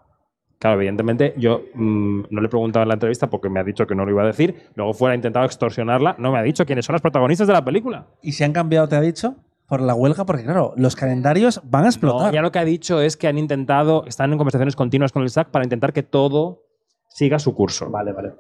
Claro, 0.60 0.78
evidentemente 0.78 1.34
yo 1.38 1.64
mm, 1.74 2.24
no 2.30 2.42
le 2.42 2.48
he 2.48 2.50
preguntado 2.50 2.84
en 2.84 2.90
la 2.90 2.96
entrevista 2.96 3.30
porque 3.30 3.50
me 3.50 3.60
ha 3.60 3.64
dicho 3.64 3.88
que 3.88 3.96
no 3.96 4.06
lo 4.06 4.12
iba 4.12 4.24
a 4.24 4.28
decir, 4.28 4.56
luego 4.76 4.94
fuera 4.94 5.16
intentado 5.16 5.46
extorsionarla, 5.46 6.16
no 6.20 6.32
me 6.32 6.40
ha 6.40 6.44
dicho 6.44 6.66
quiénes 6.66 6.86
son 6.86 6.94
los 6.94 7.02
protagonistas 7.02 7.48
de 7.48 7.54
la 7.54 7.64
película. 7.64 8.08
¿Y 8.22 8.34
si 8.34 8.44
han 8.44 8.52
cambiado, 8.52 8.88
te 8.88 8.96
ha 8.96 9.02
dicho? 9.02 9.36
Por 9.70 9.82
la 9.82 9.94
huelga, 9.94 10.26
porque 10.26 10.44
claro, 10.44 10.74
los 10.78 10.96
calendarios 10.96 11.62
van 11.64 11.82
a 11.82 11.84
No, 11.84 11.90
explotar. 11.90 12.34
ya 12.34 12.42
lo 12.42 12.52
que 12.52 12.60
ha 12.60 12.66
dicho 12.66 13.00
es 13.02 13.16
que 13.16 13.28
han 13.28 13.38
intentado, 13.38 14.04
están 14.08 14.32
en 14.32 14.38
conversaciones 14.40 14.76
continuas 14.76 15.12
con 15.12 15.22
el 15.22 15.30
SAC 15.30 15.50
para 15.52 15.64
intentar 15.64 15.94
que 15.94 16.02
todo 16.04 16.64
siga 17.08 17.38
su 17.40 17.54
curso. 17.54 17.90
Vale, 17.92 18.12
vale. 18.12 18.34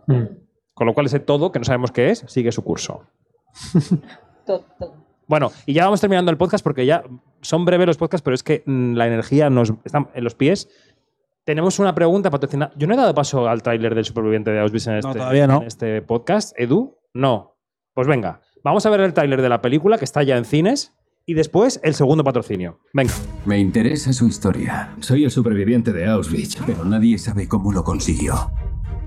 Con 0.74 0.88
lo 0.88 0.94
cual 0.94 1.06
ese 1.06 1.20
todo, 1.20 1.52
que 1.52 1.60
no 1.60 1.66
sabemos 1.66 1.92
qué 1.92 2.10
es, 2.10 2.26
sigue 2.28 2.52
su 2.52 2.64
curso. 2.64 3.04
Bueno, 5.28 5.52
y 5.68 5.74
ya 5.74 5.86
vamos 5.86 6.02
terminando 6.02 6.32
el 6.32 6.38
podcast 6.38 6.64
porque 6.64 6.88
ya 6.88 7.04
son 7.42 7.64
breves 7.64 7.86
los 7.86 7.98
podcasts, 7.98 8.24
pero 8.24 8.34
es 8.34 8.42
que 8.42 8.64
mm, 8.66 8.96
la 8.96 9.06
energía 9.06 9.52
nos 9.52 9.72
está 9.84 10.10
en 10.16 10.24
los 10.24 10.34
pies. 10.34 10.70
Tenemos 11.44 11.78
una 11.78 11.94
pregunta 11.94 12.32
patrocinada. 12.32 12.72
Yo 12.76 12.88
no 12.88 12.96
he 12.96 12.98
dado 12.98 13.14
paso 13.14 13.48
al 13.48 13.62
tráiler 13.62 13.94
del 13.94 14.06
superviviente 14.06 14.50
de 14.50 14.60
Auschwitz 14.60 14.88
en 14.88 14.94
No, 14.94 15.00
este, 15.00 15.20
todavía 15.20 15.46
no. 15.46 15.62
en 15.62 15.68
este 15.68 16.02
podcast. 16.02 16.60
¿Edu? 16.60 16.98
No. 17.14 17.58
Pues 17.94 18.08
venga, 18.08 18.42
vamos 18.64 18.86
a 18.88 18.90
ver 18.90 19.02
el 19.02 19.14
tráiler 19.14 19.42
de 19.44 19.50
la 19.50 19.62
película 19.62 20.00
que 20.00 20.06
está 20.06 20.24
ya 20.24 20.36
en 20.36 20.46
cines 20.46 20.96
y 21.30 21.36
después 21.36 21.80
el 21.84 21.94
segundo 21.94 22.24
patrocinio. 22.24 22.80
Venga. 22.92 23.14
Me 23.46 23.60
interesa 23.60 24.12
su 24.14 24.26
historia. 24.26 24.96
Soy 25.00 25.26
el 25.26 25.30
superviviente 25.30 25.94
de 25.94 26.08
Auschwitz, 26.08 26.58
pero 26.66 26.84
nadie 26.84 27.20
sabe 27.20 27.48
cómo 27.48 27.72
lo 27.72 27.84
consiguió. 27.84 28.52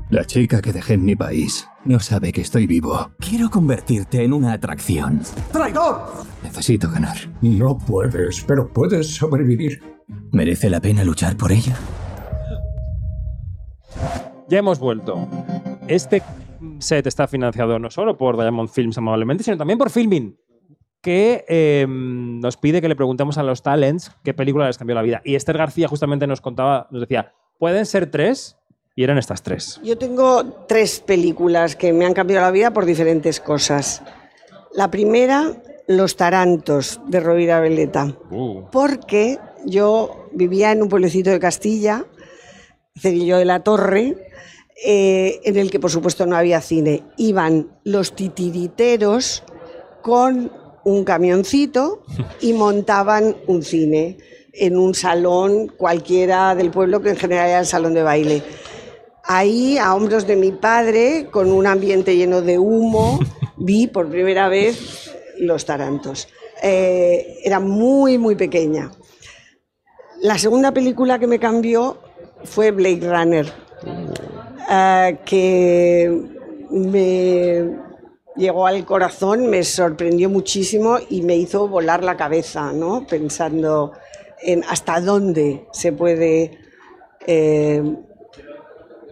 La 0.08 0.24
chica 0.24 0.62
que 0.62 0.72
dejé 0.72 0.94
en 0.94 1.04
mi 1.04 1.16
país 1.16 1.66
no 1.84 1.98
sabe 1.98 2.30
que 2.30 2.42
estoy 2.42 2.68
vivo. 2.68 3.10
Quiero 3.18 3.50
convertirte 3.50 4.22
en 4.22 4.34
una 4.34 4.52
atracción. 4.52 5.20
¡Traidor! 5.50 6.12
Necesito 6.44 6.88
ganar. 6.92 7.16
No 7.40 7.76
puedes, 7.76 8.44
pero 8.44 8.72
puedes 8.72 9.16
sobrevivir. 9.16 9.82
¿Merece 10.30 10.70
la 10.70 10.80
pena 10.80 11.02
luchar 11.02 11.36
por 11.36 11.50
ella? 11.50 11.76
Ya 14.48 14.58
hemos 14.58 14.78
vuelto. 14.78 15.26
Este 15.88 16.22
set 16.78 17.06
está 17.06 17.26
financiado 17.26 17.78
no 17.78 17.90
solo 17.90 18.16
por 18.16 18.36
Diamond 18.36 18.68
Films 18.68 18.98
amablemente, 18.98 19.42
sino 19.42 19.56
también 19.56 19.78
por 19.78 19.90
Filmin, 19.90 20.36
que 21.02 21.44
eh, 21.48 21.84
nos 21.88 22.56
pide 22.56 22.80
que 22.80 22.88
le 22.88 22.96
preguntemos 22.96 23.36
a 23.36 23.42
los 23.42 23.62
talents 23.62 24.12
qué 24.22 24.32
película 24.32 24.66
les 24.68 24.78
cambió 24.78 24.94
la 24.94 25.02
vida. 25.02 25.20
Y 25.24 25.34
Esther 25.34 25.58
García 25.58 25.88
justamente 25.88 26.26
nos 26.26 26.40
contaba, 26.40 26.86
nos 26.90 27.02
decía, 27.02 27.34
pueden 27.58 27.84
ser 27.84 28.10
tres, 28.10 28.56
y 28.94 29.04
eran 29.04 29.18
estas 29.18 29.42
tres. 29.42 29.80
Yo 29.82 29.98
tengo 29.98 30.44
tres 30.68 31.00
películas 31.00 31.76
que 31.76 31.92
me 31.92 32.06
han 32.06 32.14
cambiado 32.14 32.44
la 32.44 32.50
vida 32.50 32.72
por 32.72 32.84
diferentes 32.84 33.40
cosas. 33.40 34.02
La 34.74 34.90
primera, 34.90 35.52
Los 35.88 36.16
Tarantos, 36.16 37.00
de 37.08 37.20
Rovira 37.20 37.60
Veleta. 37.60 38.14
Uh. 38.30 38.62
Porque 38.70 39.38
yo 39.64 40.28
vivía 40.32 40.72
en 40.72 40.82
un 40.82 40.88
pueblecito 40.88 41.30
de 41.30 41.40
Castilla, 41.40 42.04
Cerillo 42.96 43.38
de 43.38 43.44
la 43.44 43.60
Torre, 43.60 44.16
eh, 44.84 45.40
en 45.44 45.56
el 45.56 45.70
que 45.70 45.80
por 45.80 45.90
supuesto 45.90 46.26
no 46.26 46.36
había 46.36 46.60
cine. 46.60 47.02
Iban 47.16 47.68
los 47.84 48.14
titiriteros 48.14 49.42
con 50.02 50.52
un 50.84 51.04
camioncito 51.04 52.02
y 52.40 52.52
montaban 52.52 53.36
un 53.46 53.62
cine 53.62 54.18
en 54.52 54.76
un 54.76 54.94
salón 54.94 55.68
cualquiera 55.68 56.54
del 56.54 56.70
pueblo, 56.70 57.00
que 57.00 57.10
en 57.10 57.16
general 57.16 57.48
era 57.48 57.60
el 57.60 57.66
salón 57.66 57.94
de 57.94 58.02
baile. 58.02 58.42
Ahí, 59.24 59.78
a 59.78 59.94
hombros 59.94 60.26
de 60.26 60.36
mi 60.36 60.52
padre, 60.52 61.28
con 61.30 61.52
un 61.52 61.66
ambiente 61.66 62.16
lleno 62.16 62.42
de 62.42 62.58
humo, 62.58 63.18
vi 63.56 63.86
por 63.86 64.08
primera 64.08 64.48
vez 64.48 65.12
los 65.38 65.64
tarantos. 65.64 66.28
Eh, 66.62 67.38
era 67.44 67.60
muy, 67.60 68.18
muy 68.18 68.34
pequeña. 68.34 68.90
La 70.20 70.38
segunda 70.38 70.72
película 70.72 71.18
que 71.18 71.26
me 71.26 71.38
cambió 71.38 71.98
fue 72.44 72.70
Blade 72.70 73.00
Runner, 73.08 73.52
eh, 74.70 75.18
que 75.24 76.22
me 76.70 77.81
llegó 78.36 78.66
al 78.66 78.84
corazón, 78.84 79.48
me 79.48 79.62
sorprendió 79.64 80.28
muchísimo 80.30 80.98
y 81.08 81.22
me 81.22 81.36
hizo 81.36 81.68
volar 81.68 82.02
la 82.02 82.16
cabeza, 82.16 82.72
¿no? 82.72 83.06
pensando 83.06 83.92
en 84.42 84.64
hasta 84.64 85.00
dónde 85.00 85.66
se 85.72 85.92
puede 85.92 86.58
eh, 87.26 87.82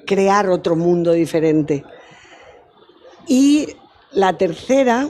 crear 0.06 0.48
otro 0.50 0.76
mundo 0.76 1.12
diferente. 1.12 1.84
Y 3.26 3.68
la 4.12 4.36
tercera, 4.36 5.08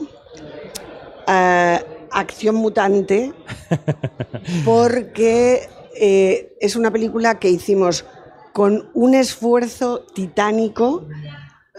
eh, 1.26 1.84
Acción 2.10 2.56
Mutante, 2.56 3.32
porque 4.64 5.68
eh, 5.96 6.56
es 6.60 6.76
una 6.76 6.90
película 6.90 7.38
que 7.38 7.48
hicimos 7.48 8.04
con 8.52 8.90
un 8.94 9.14
esfuerzo 9.14 10.00
titánico 10.12 11.06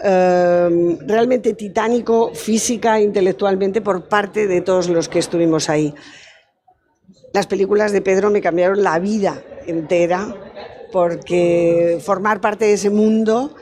eh, 0.04 0.98
realmente 1.06 1.54
titánico 1.54 2.34
física 2.34 2.98
e 2.98 3.02
intelectualmente 3.02 3.80
por 3.80 4.08
parte 4.08 4.46
de 4.46 4.60
todos 4.60 4.88
los 4.88 5.08
que 5.08 5.18
estuvimos 5.18 5.68
ahí. 5.68 5.94
Las 7.32 7.46
películas 7.46 7.92
de 7.92 8.02
Pedro 8.02 8.30
me 8.30 8.40
cambiaron 8.40 8.82
la 8.82 8.98
vida 8.98 9.42
entera 9.66 10.34
porque 10.92 11.98
formar 12.02 12.40
parte 12.40 12.64
de 12.64 12.72
ese 12.74 12.90
mundo 12.90 13.54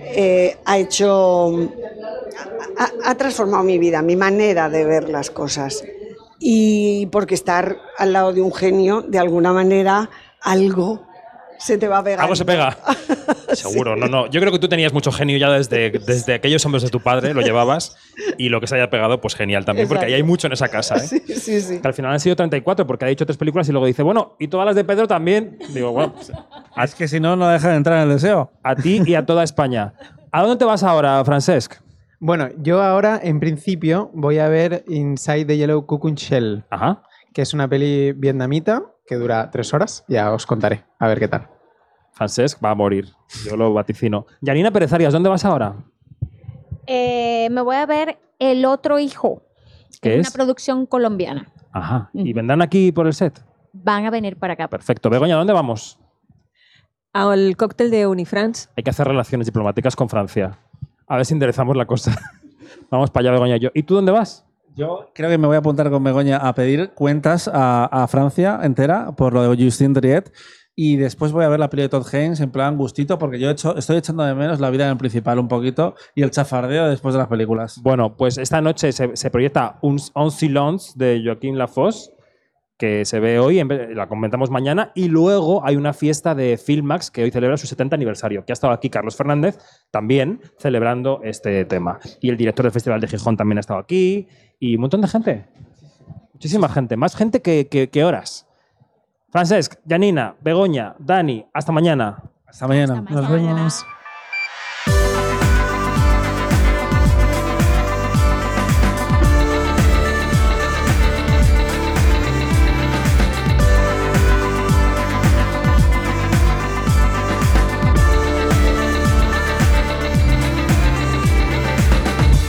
eh, 0.00 0.56
ha 0.64 0.78
hecho, 0.78 1.70
ha, 2.76 2.90
ha 3.04 3.14
transformado 3.14 3.62
mi 3.62 3.78
vida, 3.78 4.02
mi 4.02 4.16
manera 4.16 4.68
de 4.68 4.84
ver 4.84 5.08
las 5.08 5.30
cosas. 5.30 5.84
Y 6.38 7.06
porque 7.06 7.34
estar 7.34 7.78
al 7.96 8.12
lado 8.12 8.32
de 8.32 8.42
un 8.42 8.52
genio, 8.52 9.02
de 9.02 9.18
alguna 9.18 9.52
manera, 9.52 10.10
algo 10.42 11.06
se 11.58 11.78
te 11.78 11.88
va 11.88 11.98
a 11.98 12.04
pegar. 12.04 12.20
Algo 12.20 12.36
se 12.36 12.44
pega. 12.44 12.76
Seguro, 13.54 13.96
no, 13.96 14.06
no. 14.06 14.26
Yo 14.30 14.40
creo 14.40 14.52
que 14.52 14.58
tú 14.58 14.68
tenías 14.68 14.92
mucho 14.92 15.12
genio 15.12 15.36
ya 15.38 15.50
desde, 15.50 15.90
desde 15.90 16.34
aquellos 16.34 16.64
hombres 16.66 16.82
de 16.82 16.90
tu 16.90 17.00
padre, 17.00 17.34
lo 17.34 17.40
llevabas, 17.40 17.96
y 18.38 18.48
lo 18.48 18.60
que 18.60 18.66
se 18.66 18.76
haya 18.76 18.90
pegado, 18.90 19.20
pues 19.20 19.34
genial 19.34 19.64
también, 19.64 19.88
porque 19.88 20.06
ahí 20.06 20.14
hay 20.14 20.22
mucho 20.22 20.46
en 20.46 20.52
esa 20.52 20.68
casa. 20.68 20.96
¿eh? 20.96 21.06
Sí, 21.06 21.20
sí, 21.26 21.60
sí. 21.60 21.80
Que 21.80 21.88
al 21.88 21.94
final 21.94 22.12
han 22.12 22.20
sido 22.20 22.36
34, 22.36 22.86
porque 22.86 23.04
ha 23.04 23.08
dicho 23.08 23.26
tres 23.26 23.36
películas 23.36 23.68
y 23.68 23.72
luego 23.72 23.86
dice, 23.86 24.02
bueno, 24.02 24.36
y 24.38 24.48
todas 24.48 24.66
las 24.66 24.74
de 24.76 24.84
Pedro 24.84 25.06
también. 25.06 25.58
Digo, 25.72 25.92
bueno, 25.92 26.14
pues, 26.14 26.32
Es 26.82 26.94
que 26.94 27.08
si 27.08 27.20
no, 27.20 27.36
no 27.36 27.48
deja 27.48 27.70
de 27.70 27.76
entrar 27.76 27.98
en 27.98 28.08
el 28.10 28.14
deseo. 28.16 28.50
a 28.62 28.74
ti 28.76 29.00
y 29.04 29.14
a 29.14 29.24
toda 29.26 29.44
España. 29.44 29.94
¿A 30.32 30.42
dónde 30.42 30.56
te 30.56 30.64
vas 30.64 30.82
ahora, 30.82 31.24
Francesc? 31.24 31.74
Bueno, 32.18 32.48
yo 32.58 32.82
ahora, 32.82 33.20
en 33.22 33.40
principio, 33.40 34.10
voy 34.14 34.38
a 34.38 34.48
ver 34.48 34.84
Inside 34.88 35.44
the 35.44 35.56
Yellow 35.56 35.84
Cocoon 35.86 36.14
Shell, 36.14 36.64
Ajá. 36.70 37.02
que 37.34 37.42
es 37.42 37.52
una 37.54 37.68
peli 37.68 38.12
vietnamita 38.12 38.82
que 39.06 39.16
dura 39.16 39.50
tres 39.50 39.72
horas. 39.74 40.04
Ya 40.08 40.32
os 40.32 40.46
contaré, 40.46 40.84
a 40.98 41.08
ver 41.08 41.18
qué 41.18 41.28
tal. 41.28 41.48
Francesc 42.16 42.64
va 42.64 42.70
a 42.70 42.74
morir. 42.74 43.08
Yo 43.44 43.56
lo 43.58 43.74
vaticino. 43.74 44.26
Yanina 44.40 44.70
Pérez 44.70 44.90
Arias, 44.92 45.12
¿dónde 45.12 45.28
vas 45.28 45.44
ahora? 45.44 45.74
Eh, 46.86 47.48
me 47.50 47.60
voy 47.60 47.76
a 47.76 47.84
ver 47.84 48.18
El 48.38 48.64
otro 48.64 48.98
hijo. 48.98 49.42
¿Qué 50.00 50.14
es 50.14 50.20
es? 50.20 50.26
una 50.28 50.34
producción 50.34 50.86
colombiana. 50.86 51.52
Ajá. 51.72 52.08
¿Y 52.14 52.32
vendrán 52.32 52.62
aquí 52.62 52.90
por 52.90 53.06
el 53.06 53.12
set? 53.12 53.42
Van 53.72 54.06
a 54.06 54.10
venir 54.10 54.36
para 54.38 54.54
acá. 54.54 54.66
Perfecto. 54.68 55.10
Begoña, 55.10 55.36
¿dónde 55.36 55.52
vamos? 55.52 55.98
Al 57.12 57.54
cóctel 57.56 57.90
de 57.90 58.06
Unifrance. 58.06 58.68
Hay 58.76 58.82
que 58.82 58.90
hacer 58.90 59.06
relaciones 59.06 59.46
diplomáticas 59.46 59.94
con 59.94 60.08
Francia. 60.08 60.58
A 61.06 61.16
ver 61.16 61.26
si 61.26 61.34
enderezamos 61.34 61.76
la 61.76 61.84
cosa. 61.86 62.16
vamos 62.90 63.10
para 63.10 63.24
allá, 63.28 63.32
Begoña 63.32 63.56
y 63.56 63.60
yo. 63.60 63.68
¿Y 63.74 63.82
tú 63.82 63.94
dónde 63.94 64.12
vas? 64.12 64.46
Yo 64.74 65.10
creo 65.14 65.28
que 65.28 65.38
me 65.38 65.46
voy 65.46 65.56
a 65.56 65.58
apuntar 65.60 65.90
con 65.90 66.02
Begoña 66.02 66.38
a 66.38 66.54
pedir 66.54 66.90
cuentas 66.94 67.48
a, 67.52 67.84
a 67.84 68.06
Francia 68.08 68.60
entera 68.62 69.12
por 69.12 69.34
lo 69.34 69.50
de 69.54 69.64
Justin 69.64 69.92
Triet. 69.92 70.30
Y 70.78 70.96
después 70.96 71.32
voy 71.32 71.42
a 71.42 71.48
ver 71.48 71.58
la 71.58 71.70
peli 71.70 71.84
de 71.84 71.88
Todd 71.88 72.06
Haynes 72.12 72.38
en 72.40 72.50
plan 72.50 72.76
gustito, 72.76 73.18
porque 73.18 73.38
yo 73.38 73.48
he 73.48 73.52
hecho- 73.52 73.74
estoy 73.78 73.96
echando 73.96 74.22
de 74.24 74.34
menos 74.34 74.60
la 74.60 74.68
vida 74.68 74.84
en 74.84 74.90
el 74.90 74.96
principal 74.98 75.38
un 75.38 75.48
poquito 75.48 75.94
y 76.14 76.22
el 76.22 76.30
chafardeo 76.30 76.88
después 76.90 77.14
de 77.14 77.18
las 77.18 77.28
películas. 77.28 77.80
Bueno, 77.82 78.14
pues 78.14 78.36
esta 78.36 78.60
noche 78.60 78.92
se, 78.92 79.30
proyecta 79.30 79.78
un 79.80 79.98
On 80.12 80.30
Silence 80.30 80.92
de 80.94 81.22
Joaquín 81.24 81.56
Lafosse, 81.56 82.10
que 82.76 83.06
se 83.06 83.20
ve 83.20 83.38
hoy, 83.38 83.64
la 83.94 84.06
comentamos 84.06 84.50
mañana, 84.50 84.92
y 84.94 85.08
luego 85.08 85.64
hay 85.64 85.76
una 85.76 85.94
fiesta 85.94 86.34
de 86.34 86.58
Filmax 86.58 87.10
que 87.10 87.22
hoy 87.22 87.30
celebra 87.30 87.56
su 87.56 87.66
70 87.66 87.96
aniversario, 87.96 88.44
que 88.44 88.52
ha 88.52 88.54
estado 88.54 88.74
aquí 88.74 88.90
Carlos 88.90 89.16
Fernández 89.16 89.58
también 89.90 90.42
celebrando 90.58 91.20
este 91.24 91.64
tema. 91.64 91.98
Y 92.20 92.28
el 92.28 92.36
director 92.36 92.64
del 92.64 92.72
Festival 92.72 93.00
de 93.00 93.08
Gijón 93.08 93.38
también 93.38 93.56
ha 93.56 93.60
estado 93.60 93.80
aquí, 93.80 94.28
y 94.60 94.74
un 94.74 94.82
montón 94.82 95.00
de 95.00 95.08
gente. 95.08 95.46
Muchísima 96.34 96.68
gente, 96.68 96.98
más 96.98 97.16
gente 97.16 97.40
que 97.40 98.04
horas. 98.04 98.45
Francesc, 99.36 99.74
Janina, 99.86 100.34
Begoña, 100.40 100.94
Dani, 100.98 101.44
hasta 101.52 101.70
mañana. 101.70 102.22
Hasta 102.46 102.66
mañana. 102.66 103.00
Hasta 103.00 103.14
Nos 103.20 103.28
mañana. 103.28 103.54
vemos. 103.54 103.86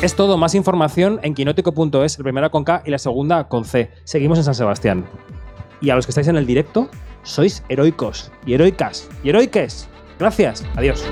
Es 0.01 0.15
todo, 0.15 0.37
más 0.37 0.55
información 0.55 1.19
en 1.21 1.33
quinótico.es, 1.33 2.17
la 2.17 2.23
primera 2.23 2.49
con 2.49 2.63
K 2.63 2.83
y 2.85 2.91
la 2.91 2.97
segunda 2.97 3.49
con 3.49 3.65
C. 3.65 3.91
Seguimos 4.05 4.37
en 4.37 4.45
San 4.45 4.55
Sebastián. 4.55 5.05
Y 5.81 5.89
a 5.89 5.95
los 5.95 6.05
que 6.05 6.11
estáis 6.11 6.27
en 6.27 6.37
el 6.37 6.45
directo, 6.45 6.89
sois 7.23 7.63
heroicos 7.69 8.31
y 8.45 8.53
heroicas 8.53 9.09
y 9.23 9.29
heroiques. 9.29 9.87
Gracias. 10.19 10.65
Adiós. 10.75 11.05